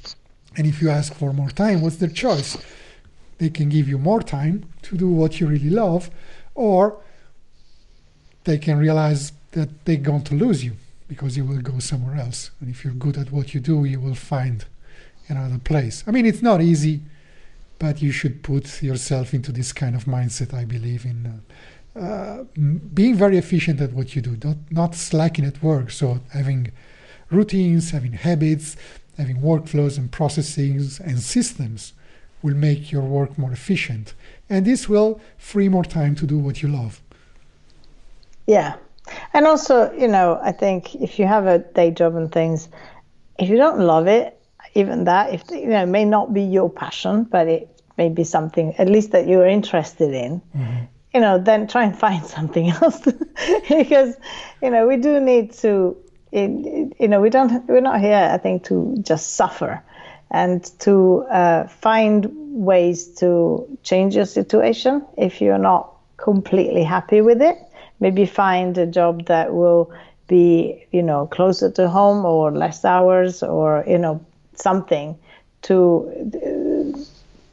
And 0.57 0.67
if 0.67 0.81
you 0.81 0.89
ask 0.89 1.13
for 1.13 1.33
more 1.33 1.49
time, 1.49 1.81
what's 1.81 1.97
their 1.97 2.09
choice? 2.09 2.57
They 3.37 3.49
can 3.49 3.69
give 3.69 3.87
you 3.87 3.97
more 3.97 4.21
time 4.21 4.65
to 4.83 4.97
do 4.97 5.07
what 5.07 5.39
you 5.39 5.47
really 5.47 5.69
love, 5.69 6.11
or 6.53 6.97
they 8.43 8.57
can 8.57 8.77
realize 8.77 9.31
that 9.51 9.85
they're 9.85 9.97
going 9.97 10.23
to 10.23 10.35
lose 10.35 10.63
you 10.63 10.73
because 11.11 11.35
you 11.35 11.43
will 11.43 11.59
go 11.59 11.77
somewhere 11.79 12.15
else. 12.15 12.51
And 12.61 12.69
if 12.69 12.85
you're 12.85 12.93
good 12.93 13.17
at 13.17 13.33
what 13.33 13.53
you 13.53 13.59
do, 13.59 13.83
you 13.83 13.99
will 13.99 14.15
find 14.15 14.63
another 15.27 15.57
place. 15.57 16.05
I 16.07 16.11
mean, 16.11 16.25
it's 16.25 16.41
not 16.41 16.61
easy, 16.61 17.01
but 17.79 18.01
you 18.01 18.13
should 18.13 18.43
put 18.43 18.81
yourself 18.81 19.33
into 19.33 19.51
this 19.51 19.73
kind 19.73 19.93
of 19.93 20.05
mindset, 20.05 20.53
I 20.53 20.63
believe, 20.63 21.03
in 21.03 21.43
uh, 21.97 21.99
uh, 21.99 22.43
being 22.93 23.15
very 23.15 23.37
efficient 23.37 23.81
at 23.81 23.91
what 23.91 24.15
you 24.15 24.21
do, 24.21 24.37
not, 24.41 24.55
not 24.69 24.95
slacking 24.95 25.43
at 25.43 25.61
work. 25.61 25.91
So 25.91 26.21
having 26.31 26.71
routines, 27.29 27.91
having 27.91 28.13
habits, 28.13 28.77
having 29.17 29.41
workflows 29.41 29.97
and 29.97 30.09
processes 30.09 31.01
and 31.01 31.19
systems 31.19 31.91
will 32.41 32.55
make 32.55 32.89
your 32.89 33.03
work 33.03 33.37
more 33.37 33.51
efficient. 33.51 34.13
And 34.49 34.65
this 34.65 34.87
will 34.87 35.19
free 35.37 35.67
more 35.67 35.83
time 35.83 36.15
to 36.15 36.25
do 36.25 36.37
what 36.39 36.61
you 36.61 36.69
love. 36.69 37.01
Yeah, 38.47 38.77
and 39.33 39.45
also, 39.47 39.91
you 39.93 40.07
know, 40.07 40.39
I 40.41 40.51
think 40.51 40.95
if 40.95 41.19
you 41.19 41.25
have 41.25 41.45
a 41.45 41.59
day 41.59 41.91
job 41.91 42.15
and 42.15 42.31
things, 42.31 42.69
if 43.39 43.49
you 43.49 43.57
don't 43.57 43.79
love 43.79 44.07
it, 44.07 44.37
even 44.75 45.05
that, 45.05 45.33
if 45.33 45.43
you 45.49 45.67
know, 45.67 45.83
it 45.83 45.87
may 45.87 46.05
not 46.05 46.33
be 46.33 46.43
your 46.43 46.69
passion, 46.69 47.23
but 47.23 47.47
it 47.47 47.81
may 47.97 48.09
be 48.09 48.23
something 48.23 48.75
at 48.77 48.87
least 48.87 49.11
that 49.11 49.27
you're 49.27 49.47
interested 49.47 50.13
in. 50.13 50.41
Mm-hmm. 50.55 50.85
You 51.13 51.19
know, 51.19 51.39
then 51.39 51.67
try 51.67 51.83
and 51.83 51.97
find 52.05 52.25
something 52.25 52.69
else 52.69 53.01
because, 53.69 54.15
you 54.61 54.69
know, 54.69 54.87
we 54.87 54.97
do 54.97 55.19
need 55.19 55.53
to. 55.53 55.97
You 56.33 56.93
know, 57.01 57.19
we 57.19 57.29
don't. 57.29 57.67
We're 57.67 57.81
not 57.81 57.99
here, 57.99 58.29
I 58.31 58.37
think, 58.37 58.63
to 58.65 58.95
just 59.01 59.31
suffer, 59.31 59.83
and 60.29 60.63
to 60.79 61.23
uh, 61.23 61.67
find 61.67 62.31
ways 62.53 63.15
to 63.15 63.77
change 63.83 64.15
your 64.15 64.25
situation 64.25 65.05
if 65.17 65.41
you're 65.41 65.57
not 65.57 65.93
completely 66.15 66.83
happy 66.83 67.19
with 67.19 67.41
it 67.41 67.57
maybe 68.01 68.25
find 68.25 68.77
a 68.77 68.85
job 68.85 69.27
that 69.27 69.53
will 69.53 69.89
be 70.27 70.85
you 70.91 71.03
know 71.03 71.27
closer 71.27 71.71
to 71.71 71.87
home 71.87 72.25
or 72.25 72.51
less 72.51 72.83
hours 72.83 73.43
or 73.43 73.85
you 73.87 73.97
know 73.97 74.19
something 74.55 75.17
to 75.61 76.11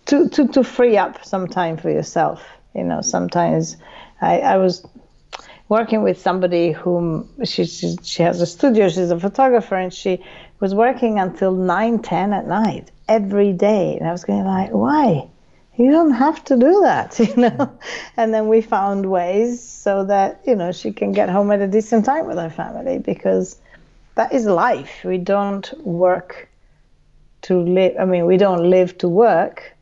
to 0.06 0.28
to, 0.28 0.48
to 0.48 0.64
free 0.64 0.96
up 0.96 1.24
some 1.24 1.46
time 1.46 1.76
for 1.76 1.90
yourself. 1.90 2.42
You 2.74 2.84
know 2.84 3.00
sometimes 3.00 3.76
i 4.20 4.40
i 4.40 4.56
was 4.56 4.84
working 5.68 6.02
with 6.02 6.18
somebody 6.18 6.72
whom 6.72 7.28
she, 7.44 7.64
she, 7.64 7.96
she 8.02 8.22
has 8.22 8.40
a 8.40 8.46
studio 8.46 8.88
she's 8.88 9.10
a 9.10 9.20
photographer 9.20 9.74
and 9.74 9.92
she 9.92 10.24
was 10.60 10.74
working 10.74 11.18
until 11.18 11.52
9 11.52 11.98
10 11.98 12.32
at 12.32 12.46
night 12.46 12.90
every 13.08 13.52
day. 13.52 13.96
And 13.98 14.08
i 14.08 14.12
was 14.12 14.24
going 14.24 14.44
like 14.44 14.70
why 14.70 15.28
you 15.78 15.92
don't 15.92 16.10
have 16.10 16.44
to 16.44 16.56
do 16.56 16.80
that, 16.82 17.18
you 17.20 17.36
know. 17.36 17.78
And 18.16 18.34
then 18.34 18.48
we 18.48 18.60
found 18.60 19.08
ways 19.08 19.62
so 19.62 20.04
that, 20.04 20.42
you 20.46 20.56
know, 20.56 20.72
she 20.72 20.92
can 20.92 21.12
get 21.12 21.30
home 21.30 21.50
at 21.52 21.60
a 21.60 21.68
decent 21.68 22.04
time 22.04 22.26
with 22.26 22.36
her 22.36 22.50
family 22.50 22.98
because 22.98 23.56
that 24.16 24.32
is 24.32 24.44
life. 24.44 25.04
We 25.04 25.18
don't 25.18 25.72
work 25.86 26.48
to 27.42 27.60
live, 27.60 27.96
I 27.98 28.04
mean, 28.04 28.26
we 28.26 28.36
don't 28.36 28.68
live 28.68 28.98
to 28.98 29.08
work. 29.08 29.76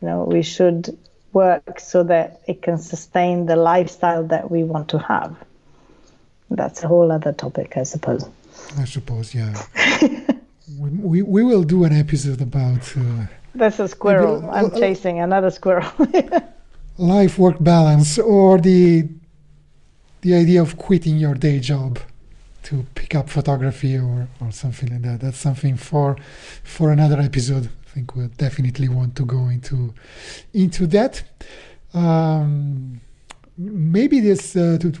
You 0.00 0.08
know, 0.08 0.24
we 0.24 0.42
should 0.42 0.98
work 1.34 1.78
so 1.78 2.02
that 2.04 2.40
it 2.46 2.62
can 2.62 2.78
sustain 2.78 3.46
the 3.46 3.56
lifestyle 3.56 4.24
that 4.28 4.50
we 4.50 4.64
want 4.64 4.88
to 4.88 4.98
have. 4.98 5.36
That's 6.50 6.82
a 6.82 6.88
whole 6.88 7.12
other 7.12 7.32
topic, 7.32 7.76
I 7.76 7.84
suppose. 7.84 8.26
I 8.78 8.84
suppose, 8.84 9.34
yeah. 9.34 9.54
we, 10.78 10.90
we, 10.90 11.22
we 11.22 11.44
will 11.44 11.62
do 11.62 11.84
an 11.84 11.92
episode 11.92 12.40
about. 12.40 12.96
Uh, 12.96 13.26
that's 13.54 13.78
a 13.78 13.88
squirrel. 13.88 14.48
I'm 14.50 14.70
chasing 14.70 15.20
another 15.20 15.50
squirrel. 15.50 15.90
life 16.98 17.38
work 17.38 17.56
balance 17.60 18.18
or 18.18 18.58
the 18.58 19.08
the 20.20 20.34
idea 20.34 20.62
of 20.62 20.76
quitting 20.76 21.16
your 21.16 21.34
day 21.34 21.58
job 21.58 21.98
to 22.62 22.86
pick 22.94 23.14
up 23.14 23.28
photography 23.28 23.96
or, 23.98 24.28
or 24.40 24.52
something 24.52 24.88
like 24.90 25.02
that. 25.02 25.20
That's 25.20 25.38
something 25.38 25.76
for 25.76 26.16
for 26.62 26.92
another 26.92 27.18
episode. 27.20 27.66
I 27.86 27.90
think 27.90 28.16
we'll 28.16 28.28
definitely 28.28 28.88
want 28.88 29.16
to 29.16 29.24
go 29.24 29.48
into 29.48 29.94
into 30.54 30.86
that. 30.88 31.22
Um, 31.92 33.00
maybe 33.58 34.20
this 34.20 34.56
uh, 34.56 34.78
to 34.80 34.92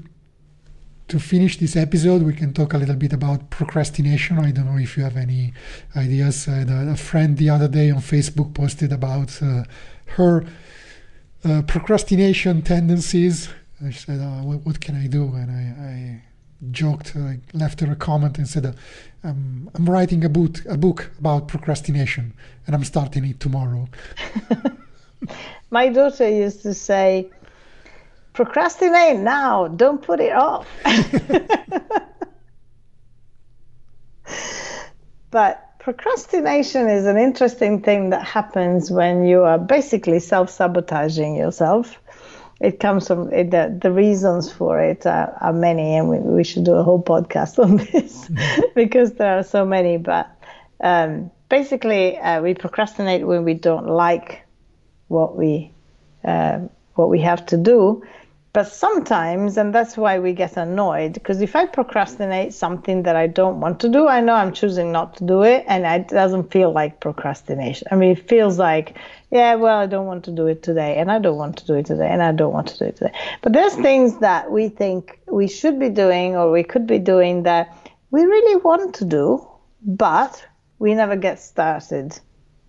to 1.12 1.20
finish 1.20 1.58
this 1.58 1.76
episode, 1.76 2.22
we 2.22 2.32
can 2.32 2.54
talk 2.54 2.72
a 2.72 2.78
little 2.78 2.96
bit 2.96 3.12
about 3.12 3.50
procrastination. 3.50 4.38
I 4.38 4.50
don't 4.50 4.64
know 4.64 4.78
if 4.78 4.96
you 4.96 5.02
have 5.02 5.18
any 5.18 5.52
ideas. 5.94 6.48
Uh, 6.48 6.64
a 6.90 6.96
friend 6.96 7.36
the 7.36 7.50
other 7.50 7.68
day 7.68 7.90
on 7.90 8.00
Facebook 8.00 8.54
posted 8.54 8.92
about 8.92 9.42
uh, 9.42 9.64
her 10.16 10.46
uh, 11.44 11.60
procrastination 11.66 12.62
tendencies. 12.62 13.50
I 13.84 13.90
said, 13.90 14.20
oh, 14.22 14.42
what, 14.42 14.64
what, 14.64 14.80
can 14.80 14.96
I 14.96 15.06
do?" 15.06 15.24
And 15.34 15.50
I, 15.50 15.64
I 15.92 16.22
joked, 16.70 17.14
I 17.14 17.40
left 17.52 17.80
her 17.80 17.92
a 17.92 17.96
comment 17.96 18.38
and 18.38 18.48
said, 18.48 18.74
um, 19.22 19.68
"I'm 19.74 19.84
writing 19.84 20.24
a 20.24 20.28
a 20.28 20.78
book 20.78 21.10
about 21.18 21.46
procrastination, 21.46 22.32
and 22.66 22.74
I'm 22.74 22.84
starting 22.84 23.26
it 23.26 23.38
tomorrow." 23.38 23.86
My 25.70 25.90
daughter 25.90 26.26
used 26.26 26.62
to 26.62 26.72
say 26.72 27.28
procrastinate 28.32 29.18
now. 29.18 29.68
Don't 29.68 30.02
put 30.02 30.20
it 30.20 30.32
off. 30.32 30.66
but 35.30 35.78
procrastination 35.78 36.88
is 36.88 37.06
an 37.06 37.16
interesting 37.18 37.82
thing 37.82 38.10
that 38.10 38.24
happens 38.24 38.90
when 38.90 39.24
you 39.24 39.42
are 39.42 39.58
basically 39.58 40.20
self 40.20 40.50
sabotaging 40.50 41.36
yourself. 41.36 41.98
It 42.60 42.78
comes 42.78 43.08
from 43.08 43.32
it, 43.32 43.50
the, 43.50 43.76
the 43.82 43.90
reasons 43.90 44.52
for 44.52 44.78
it 44.80 45.04
are, 45.04 45.36
are 45.40 45.52
many, 45.52 45.96
and 45.96 46.08
we, 46.08 46.18
we, 46.18 46.44
should 46.44 46.64
do 46.64 46.74
a 46.74 46.84
whole 46.84 47.02
podcast 47.02 47.58
on 47.58 47.78
this 47.78 48.28
mm-hmm. 48.28 48.60
because 48.76 49.14
there 49.14 49.36
are 49.36 49.42
so 49.42 49.64
many. 49.64 49.96
But 49.96 50.30
um, 50.80 51.32
basically, 51.48 52.18
uh, 52.18 52.40
we 52.40 52.54
procrastinate 52.54 53.26
when 53.26 53.42
we 53.42 53.54
don't 53.54 53.88
like 53.88 54.42
what 55.08 55.36
we 55.36 55.72
uh, 56.22 56.60
what 56.94 57.08
we 57.08 57.20
have 57.20 57.44
to 57.46 57.56
do, 57.56 58.02
but 58.52 58.68
sometimes, 58.68 59.56
and 59.56 59.74
that's 59.74 59.96
why 59.96 60.18
we 60.18 60.34
get 60.34 60.58
annoyed, 60.58 61.14
because 61.14 61.40
if 61.40 61.56
I 61.56 61.64
procrastinate 61.64 62.52
something 62.52 63.02
that 63.04 63.16
I 63.16 63.26
don't 63.26 63.60
want 63.60 63.80
to 63.80 63.88
do, 63.88 64.06
I 64.06 64.20
know 64.20 64.34
I'm 64.34 64.52
choosing 64.52 64.92
not 64.92 65.16
to 65.16 65.24
do 65.24 65.42
it, 65.42 65.64
and 65.66 65.86
it 65.86 66.08
doesn't 66.08 66.50
feel 66.50 66.70
like 66.70 67.00
procrastination. 67.00 67.88
I 67.90 67.96
mean, 67.96 68.10
it 68.10 68.28
feels 68.28 68.58
like, 68.58 68.98
yeah, 69.30 69.54
well, 69.54 69.78
I 69.78 69.86
don't 69.86 70.04
want 70.04 70.24
to 70.26 70.32
do 70.32 70.48
it 70.48 70.62
today, 70.62 70.98
and 70.98 71.10
I 71.10 71.18
don't 71.18 71.38
want 71.38 71.56
to 71.58 71.66
do 71.66 71.74
it 71.74 71.86
today, 71.86 72.08
and 72.08 72.22
I 72.22 72.32
don't 72.32 72.52
want 72.52 72.68
to 72.68 72.78
do 72.78 72.84
it 72.84 72.96
today. 72.96 73.12
But 73.40 73.54
there's 73.54 73.74
things 73.74 74.18
that 74.18 74.50
we 74.50 74.68
think 74.68 75.18
we 75.28 75.48
should 75.48 75.80
be 75.80 75.88
doing 75.88 76.36
or 76.36 76.50
we 76.50 76.62
could 76.62 76.86
be 76.86 76.98
doing 76.98 77.44
that 77.44 77.74
we 78.10 78.22
really 78.22 78.56
want 78.56 78.94
to 78.96 79.06
do, 79.06 79.48
but 79.80 80.46
we 80.78 80.92
never 80.92 81.16
get 81.16 81.40
started. 81.40 82.18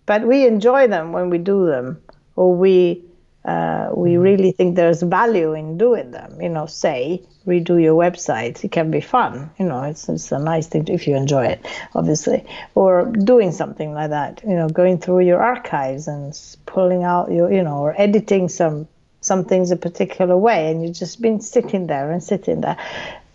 But 0.06 0.26
we 0.26 0.48
enjoy 0.48 0.88
them 0.88 1.12
when 1.12 1.30
we 1.30 1.40
do 1.40 1.66
them, 1.66 2.02
or 2.38 2.56
we 2.56 3.04
uh, 3.46 3.90
we 3.94 4.16
really 4.16 4.52
think 4.52 4.76
there's 4.76 5.02
value 5.02 5.54
in 5.54 5.78
doing 5.78 6.12
them. 6.12 6.40
You 6.42 6.50
know, 6.50 6.66
say 6.66 7.24
redo 7.46 7.82
your 7.82 7.96
website. 7.96 8.64
It 8.64 8.72
can 8.72 8.90
be 8.90 9.02
fun. 9.02 9.52
You 9.60 9.66
know, 9.66 9.84
it's 9.84 10.08
it's 10.08 10.32
a 10.32 10.40
nice 10.40 10.68
thing 10.68 10.88
if 10.88 11.08
you 11.08 11.16
enjoy 11.16 11.46
it, 11.48 11.66
obviously, 11.94 12.46
or 12.76 13.06
doing 13.06 13.52
something 13.52 13.94
like 13.94 14.12
that. 14.12 14.42
You 14.44 14.56
know, 14.56 14.70
going 14.70 15.00
through 15.00 15.22
your 15.22 15.42
archives 15.42 16.08
and 16.08 16.40
pulling 16.66 17.04
out 17.04 17.32
your, 17.32 17.52
you 17.52 17.64
know, 17.64 17.80
or 17.80 18.00
editing 18.00 18.48
some 18.48 18.88
some 19.20 19.46
things 19.46 19.72
a 19.72 19.78
particular 19.78 20.38
way, 20.38 20.72
and 20.72 20.84
you've 20.84 20.96
just 20.96 21.22
been 21.22 21.42
sitting 21.42 21.88
there 21.88 22.12
and 22.12 22.24
sitting 22.24 22.62
there, 22.62 22.78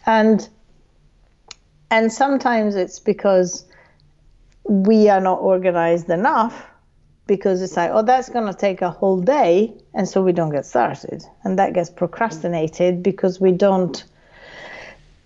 and 0.06 0.48
and 1.90 2.12
sometimes 2.12 2.76
it's 2.76 2.98
because 2.98 3.66
we 4.64 5.08
are 5.08 5.20
not 5.20 5.40
organized 5.40 6.10
enough 6.10 6.67
because 7.28 7.62
it's 7.62 7.76
like, 7.76 7.92
oh, 7.92 8.02
that's 8.02 8.28
going 8.30 8.46
to 8.52 8.58
take 8.58 8.82
a 8.82 8.90
whole 8.90 9.20
day, 9.20 9.72
and 9.94 10.08
so 10.08 10.20
we 10.20 10.32
don't 10.32 10.50
get 10.50 10.66
started, 10.66 11.22
and 11.44 11.60
that 11.60 11.74
gets 11.74 11.90
procrastinated 11.90 13.04
because 13.04 13.40
we 13.40 13.52
don't 13.52 14.02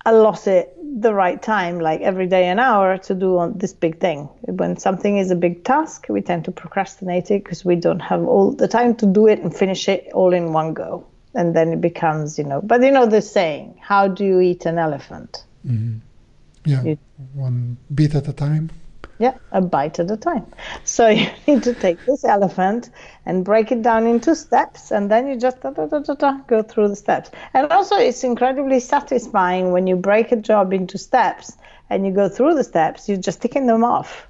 allot 0.05 0.47
it 0.49 0.77
the 1.01 1.15
right 1.15 1.41
time, 1.41 1.79
like 1.81 2.01
every 2.03 2.27
day 2.27 2.49
an 2.49 2.59
hour, 2.59 2.99
to 2.99 3.15
do 3.15 3.39
on 3.39 3.57
this 3.57 3.73
big 3.73 3.99
thing. 4.01 4.29
When 4.43 4.77
something 4.77 5.17
is 5.17 5.31
a 5.31 5.37
big 5.37 5.65
task, 5.65 6.07
we 6.11 6.21
tend 6.21 6.45
to 6.45 6.51
procrastinate 6.51 7.31
it 7.31 7.45
because 7.45 7.65
we 7.65 7.77
don't 7.77 8.01
have 8.01 8.23
all 8.25 8.51
the 8.53 8.69
time 8.69 8.95
to 8.97 9.07
do 9.07 9.29
it 9.29 9.39
and 9.39 9.57
finish 9.57 9.89
it 9.89 10.11
all 10.13 10.35
in 10.35 10.53
one 10.53 10.75
go, 10.75 11.07
and 11.35 11.57
then 11.57 11.73
it 11.73 11.81
becomes, 11.81 12.37
you 12.37 12.45
know. 12.45 12.61
But 12.61 12.83
you 12.83 12.91
know 12.91 13.07
the 13.07 13.23
saying, 13.23 13.79
how 13.81 14.09
do 14.09 14.25
you 14.25 14.41
eat 14.41 14.67
an 14.67 14.77
elephant? 14.79 15.45
Mm-hmm. 15.67 15.99
Yeah, 16.65 16.83
You- 16.83 16.99
one 17.33 17.77
bit 17.95 18.15
at 18.17 18.29
a 18.29 18.33
time. 18.33 18.71
Yeah, 19.23 19.39
a 19.53 19.61
bite 19.61 20.01
at 20.01 20.11
a 20.11 20.17
time. 20.17 20.47
So 20.83 21.07
you 21.09 21.29
need 21.47 21.63
to 21.63 21.75
take 21.75 22.05
this 22.07 22.25
elephant 22.25 22.91
and 23.25 23.45
break 23.45 23.71
it 23.71 23.81
down 23.81 24.05
into 24.05 24.35
steps, 24.35 24.91
and 24.91 25.09
then 25.09 25.29
you 25.29 25.39
just 25.39 25.61
da, 25.61 25.71
da, 25.71 25.87
da, 25.87 26.01
da, 26.01 26.15
da, 26.15 26.39
go 26.49 26.65
through 26.65 26.89
the 26.89 26.97
steps. 26.97 27.31
And 27.55 27.71
also, 27.71 27.95
it's 27.95 28.25
incredibly 28.25 28.81
satisfying 28.81 29.71
when 29.71 29.87
you 29.87 29.95
break 29.95 30.33
a 30.33 30.37
job 30.37 30.73
into 30.73 30.99
steps 30.99 31.57
and 31.89 32.05
you 32.05 32.11
go 32.11 32.29
through 32.29 32.55
the 32.55 32.65
steps. 32.65 33.09
You're 33.09 33.17
just 33.29 33.41
ticking 33.41 33.67
them 33.67 33.85
off, 33.85 34.27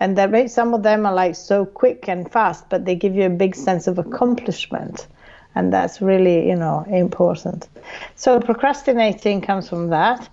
and 0.00 0.16
there 0.16 0.48
some 0.48 0.72
of 0.72 0.82
them 0.82 1.04
are 1.04 1.12
like 1.12 1.36
so 1.36 1.66
quick 1.66 2.08
and 2.08 2.32
fast, 2.32 2.70
but 2.70 2.86
they 2.86 2.94
give 2.94 3.14
you 3.14 3.24
a 3.24 3.36
big 3.44 3.54
sense 3.54 3.86
of 3.86 3.98
accomplishment, 3.98 5.08
and 5.54 5.70
that's 5.70 6.00
really 6.00 6.48
you 6.48 6.56
know 6.56 6.86
important. 6.88 7.68
So 8.16 8.40
procrastinating 8.40 9.42
comes 9.42 9.68
from 9.68 9.90
that. 9.90 10.26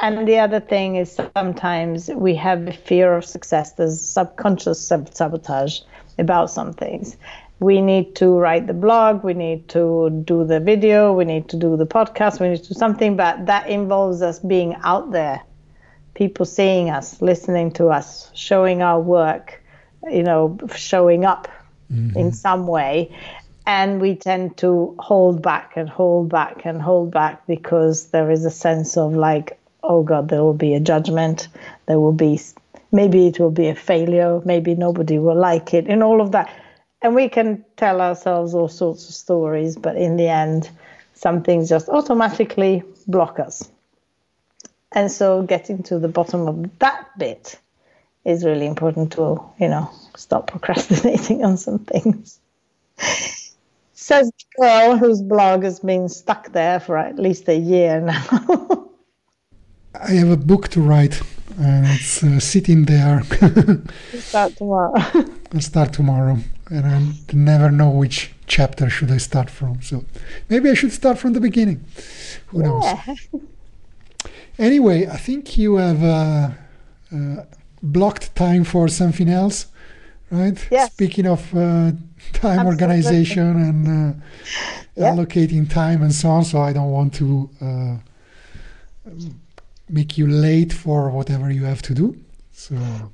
And 0.00 0.26
the 0.26 0.38
other 0.38 0.60
thing 0.60 0.96
is 0.96 1.18
sometimes 1.36 2.08
we 2.08 2.34
have 2.36 2.66
a 2.66 2.72
fear 2.72 3.14
of 3.14 3.24
success. 3.24 3.72
There's 3.72 4.00
subconscious 4.00 4.80
sab- 4.80 5.14
sabotage 5.14 5.80
about 6.18 6.50
some 6.50 6.72
things. 6.72 7.18
We 7.58 7.82
need 7.82 8.16
to 8.16 8.30
write 8.30 8.66
the 8.66 8.72
blog, 8.72 9.22
we 9.22 9.34
need 9.34 9.68
to 9.68 10.08
do 10.24 10.46
the 10.46 10.60
video, 10.60 11.12
we 11.12 11.26
need 11.26 11.50
to 11.50 11.58
do 11.58 11.76
the 11.76 11.86
podcast, 11.86 12.40
we 12.40 12.48
need 12.48 12.62
to 12.62 12.68
do 12.68 12.74
something, 12.74 13.16
but 13.16 13.44
that 13.44 13.68
involves 13.68 14.22
us 14.22 14.38
being 14.38 14.74
out 14.82 15.12
there, 15.12 15.42
people 16.14 16.46
seeing 16.46 16.88
us, 16.88 17.20
listening 17.20 17.72
to 17.72 17.88
us, 17.88 18.30
showing 18.34 18.80
our 18.80 18.98
work, 18.98 19.62
you 20.10 20.22
know, 20.22 20.58
showing 20.74 21.26
up 21.26 21.48
in 21.90 22.10
mm-hmm. 22.12 22.30
some 22.30 22.66
way. 22.66 23.14
And 23.66 24.00
we 24.00 24.16
tend 24.16 24.56
to 24.58 24.96
hold 24.98 25.42
back 25.42 25.76
and 25.76 25.86
hold 25.86 26.30
back 26.30 26.64
and 26.64 26.80
hold 26.80 27.10
back 27.10 27.46
because 27.46 28.06
there 28.06 28.30
is 28.30 28.46
a 28.46 28.50
sense 28.50 28.96
of 28.96 29.12
like, 29.12 29.59
oh 29.82 30.02
God, 30.02 30.28
there 30.28 30.42
will 30.42 30.54
be 30.54 30.74
a 30.74 30.80
judgment. 30.80 31.48
There 31.86 32.00
will 32.00 32.12
be, 32.12 32.40
maybe 32.92 33.26
it 33.26 33.38
will 33.38 33.50
be 33.50 33.68
a 33.68 33.74
failure. 33.74 34.40
Maybe 34.44 34.74
nobody 34.74 35.18
will 35.18 35.36
like 35.36 35.74
it, 35.74 35.86
and 35.88 36.02
all 36.02 36.20
of 36.20 36.32
that. 36.32 36.52
And 37.02 37.14
we 37.14 37.28
can 37.28 37.64
tell 37.76 38.00
ourselves 38.00 38.54
all 38.54 38.68
sorts 38.68 39.08
of 39.08 39.14
stories, 39.14 39.76
but 39.76 39.96
in 39.96 40.16
the 40.16 40.28
end, 40.28 40.70
some 41.14 41.42
things 41.42 41.68
just 41.68 41.88
automatically 41.88 42.82
block 43.06 43.40
us. 43.40 43.70
And 44.92 45.10
so 45.10 45.42
getting 45.42 45.82
to 45.84 45.98
the 45.98 46.08
bottom 46.08 46.48
of 46.48 46.78
that 46.78 47.06
bit 47.18 47.58
is 48.24 48.44
really 48.44 48.66
important 48.66 49.12
to, 49.12 49.42
you 49.58 49.68
know, 49.68 49.90
stop 50.16 50.48
procrastinating 50.48 51.44
on 51.44 51.56
some 51.56 51.78
things. 51.80 52.38
Says 53.92 54.30
the 54.30 54.62
girl 54.62 54.96
whose 54.96 55.22
blog 55.22 55.62
has 55.62 55.80
been 55.80 56.08
stuck 56.08 56.52
there 56.52 56.80
for 56.80 56.96
at 56.98 57.18
least 57.18 57.48
a 57.48 57.56
year 57.56 58.00
now. 58.00 58.68
I 59.94 60.12
have 60.12 60.30
a 60.30 60.36
book 60.36 60.68
to 60.68 60.80
write, 60.80 61.20
and 61.58 61.86
it's 61.86 62.22
uh, 62.22 62.38
sitting 62.40 62.84
there. 62.84 63.22
Start 64.18 64.56
tomorrow. 64.56 64.92
I'll 65.52 65.60
start 65.60 65.92
tomorrow, 65.92 66.38
and 66.70 66.86
I 66.86 67.02
never 67.32 67.70
know 67.70 67.90
which 67.90 68.32
chapter 68.46 68.88
should 68.88 69.10
I 69.10 69.18
start 69.18 69.50
from. 69.50 69.82
So 69.82 70.04
maybe 70.48 70.70
I 70.70 70.74
should 70.74 70.92
start 70.92 71.18
from 71.18 71.32
the 71.32 71.40
beginning. 71.40 71.84
Who 72.48 72.62
knows? 72.62 72.84
Anyway, 74.58 75.06
I 75.06 75.16
think 75.16 75.56
you 75.58 75.76
have 75.76 76.02
uh, 76.04 76.50
uh, 77.12 77.44
blocked 77.82 78.34
time 78.36 78.62
for 78.62 78.86
something 78.88 79.28
else, 79.28 79.66
right? 80.30 80.56
Yes. 80.70 80.92
Speaking 80.92 81.26
of 81.26 81.52
uh, 81.54 81.92
time 82.32 82.60
Absolutely. 82.60 82.66
organization 82.66 83.48
and 83.68 83.88
uh, 83.88 84.14
Yeah. 84.96 85.12
allocating 85.12 85.68
time 85.68 86.02
and 86.02 86.12
so 86.14 86.28
on, 86.28 86.44
so 86.44 86.60
I 86.60 86.72
don't 86.72 86.90
want 86.90 87.14
to 87.14 87.48
uh, 87.60 87.96
make 89.92 90.16
you 90.18 90.26
late 90.26 90.72
for 90.72 91.10
whatever 91.10 91.50
you 91.50 91.64
have 91.64 91.82
to 91.82 91.94
do. 91.94 92.16
So 92.52 92.74
uh, 92.76 93.08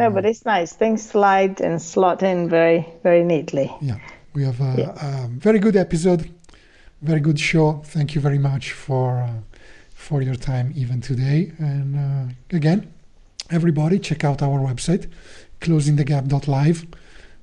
No, 0.00 0.10
but 0.10 0.24
it's 0.24 0.44
nice. 0.44 0.72
Things 0.72 1.02
slide 1.10 1.60
and 1.60 1.80
slot 1.80 2.22
in 2.22 2.48
very, 2.48 2.86
very 3.02 3.22
neatly. 3.24 3.70
yeah, 3.80 3.98
we 4.34 4.44
have 4.44 4.60
a, 4.60 4.74
Yeah. 4.78 5.24
a 5.24 5.28
very 5.28 5.58
good 5.58 5.76
episode, 5.76 6.28
very 7.02 7.20
good 7.20 7.38
show. 7.38 7.82
Thank 7.84 8.14
you 8.14 8.20
very 8.20 8.38
much 8.38 8.72
for 8.72 9.08
uh, 9.20 9.30
for 9.94 10.22
your 10.22 10.36
time 10.36 10.72
even 10.76 11.00
today. 11.00 11.52
And 11.58 11.96
uh, 11.96 12.56
again, 12.56 12.80
everybody 13.50 13.98
check 13.98 14.24
out 14.24 14.42
our 14.42 14.58
website, 14.60 15.06
closingthegap.live. 15.60 16.86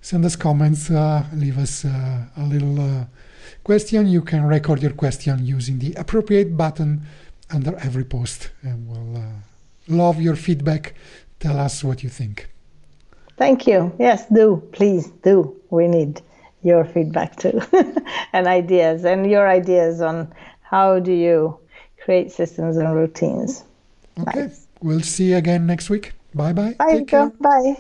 Send 0.01 0.25
us 0.25 0.35
comments, 0.35 0.89
uh, 0.91 1.23
leave 1.33 1.57
us 1.57 1.83
uh, 1.85 2.25
a 2.37 2.43
little 2.43 2.79
uh, 2.79 3.05
question. 3.63 4.07
You 4.07 4.21
can 4.21 4.43
record 4.45 4.81
your 4.81 4.93
question 4.93 5.45
using 5.45 5.79
the 5.79 5.93
appropriate 5.95 6.55
button 6.55 7.01
under 7.55 7.75
every 7.77 8.03
post, 8.03 8.51
and 8.61 8.87
we'll 8.87 9.17
uh, 9.17 9.29
love 9.87 10.21
your 10.21 10.35
feedback. 10.35 10.93
Tell 11.39 11.57
us 11.57 11.83
what 11.83 12.03
you 12.03 12.09
think. 12.09 12.49
Thank 13.37 13.67
you. 13.67 13.93
Yes, 13.99 14.27
do. 14.29 14.61
Please 14.71 15.07
do. 15.23 15.55
We 15.69 15.87
need 15.87 16.21
your 16.63 16.83
feedback 16.85 17.35
too 17.35 17.61
and 18.33 18.47
ideas 18.47 19.05
and 19.05 19.29
your 19.29 19.47
ideas 19.47 20.01
on 20.01 20.33
how 20.61 20.99
do 20.99 21.11
you 21.11 21.59
create 22.03 22.31
systems 22.31 22.77
and 22.77 22.95
routines. 22.95 23.63
Okay, 24.19 24.41
Nice. 24.41 24.67
we'll 24.81 25.01
see 25.01 25.29
you 25.31 25.37
again 25.37 25.65
next 25.67 25.89
week. 25.89 26.13
Bye 26.33 26.53
bye. 26.53 26.73
Bye, 26.77 27.03
care. 27.03 27.31
Bye. 27.39 27.75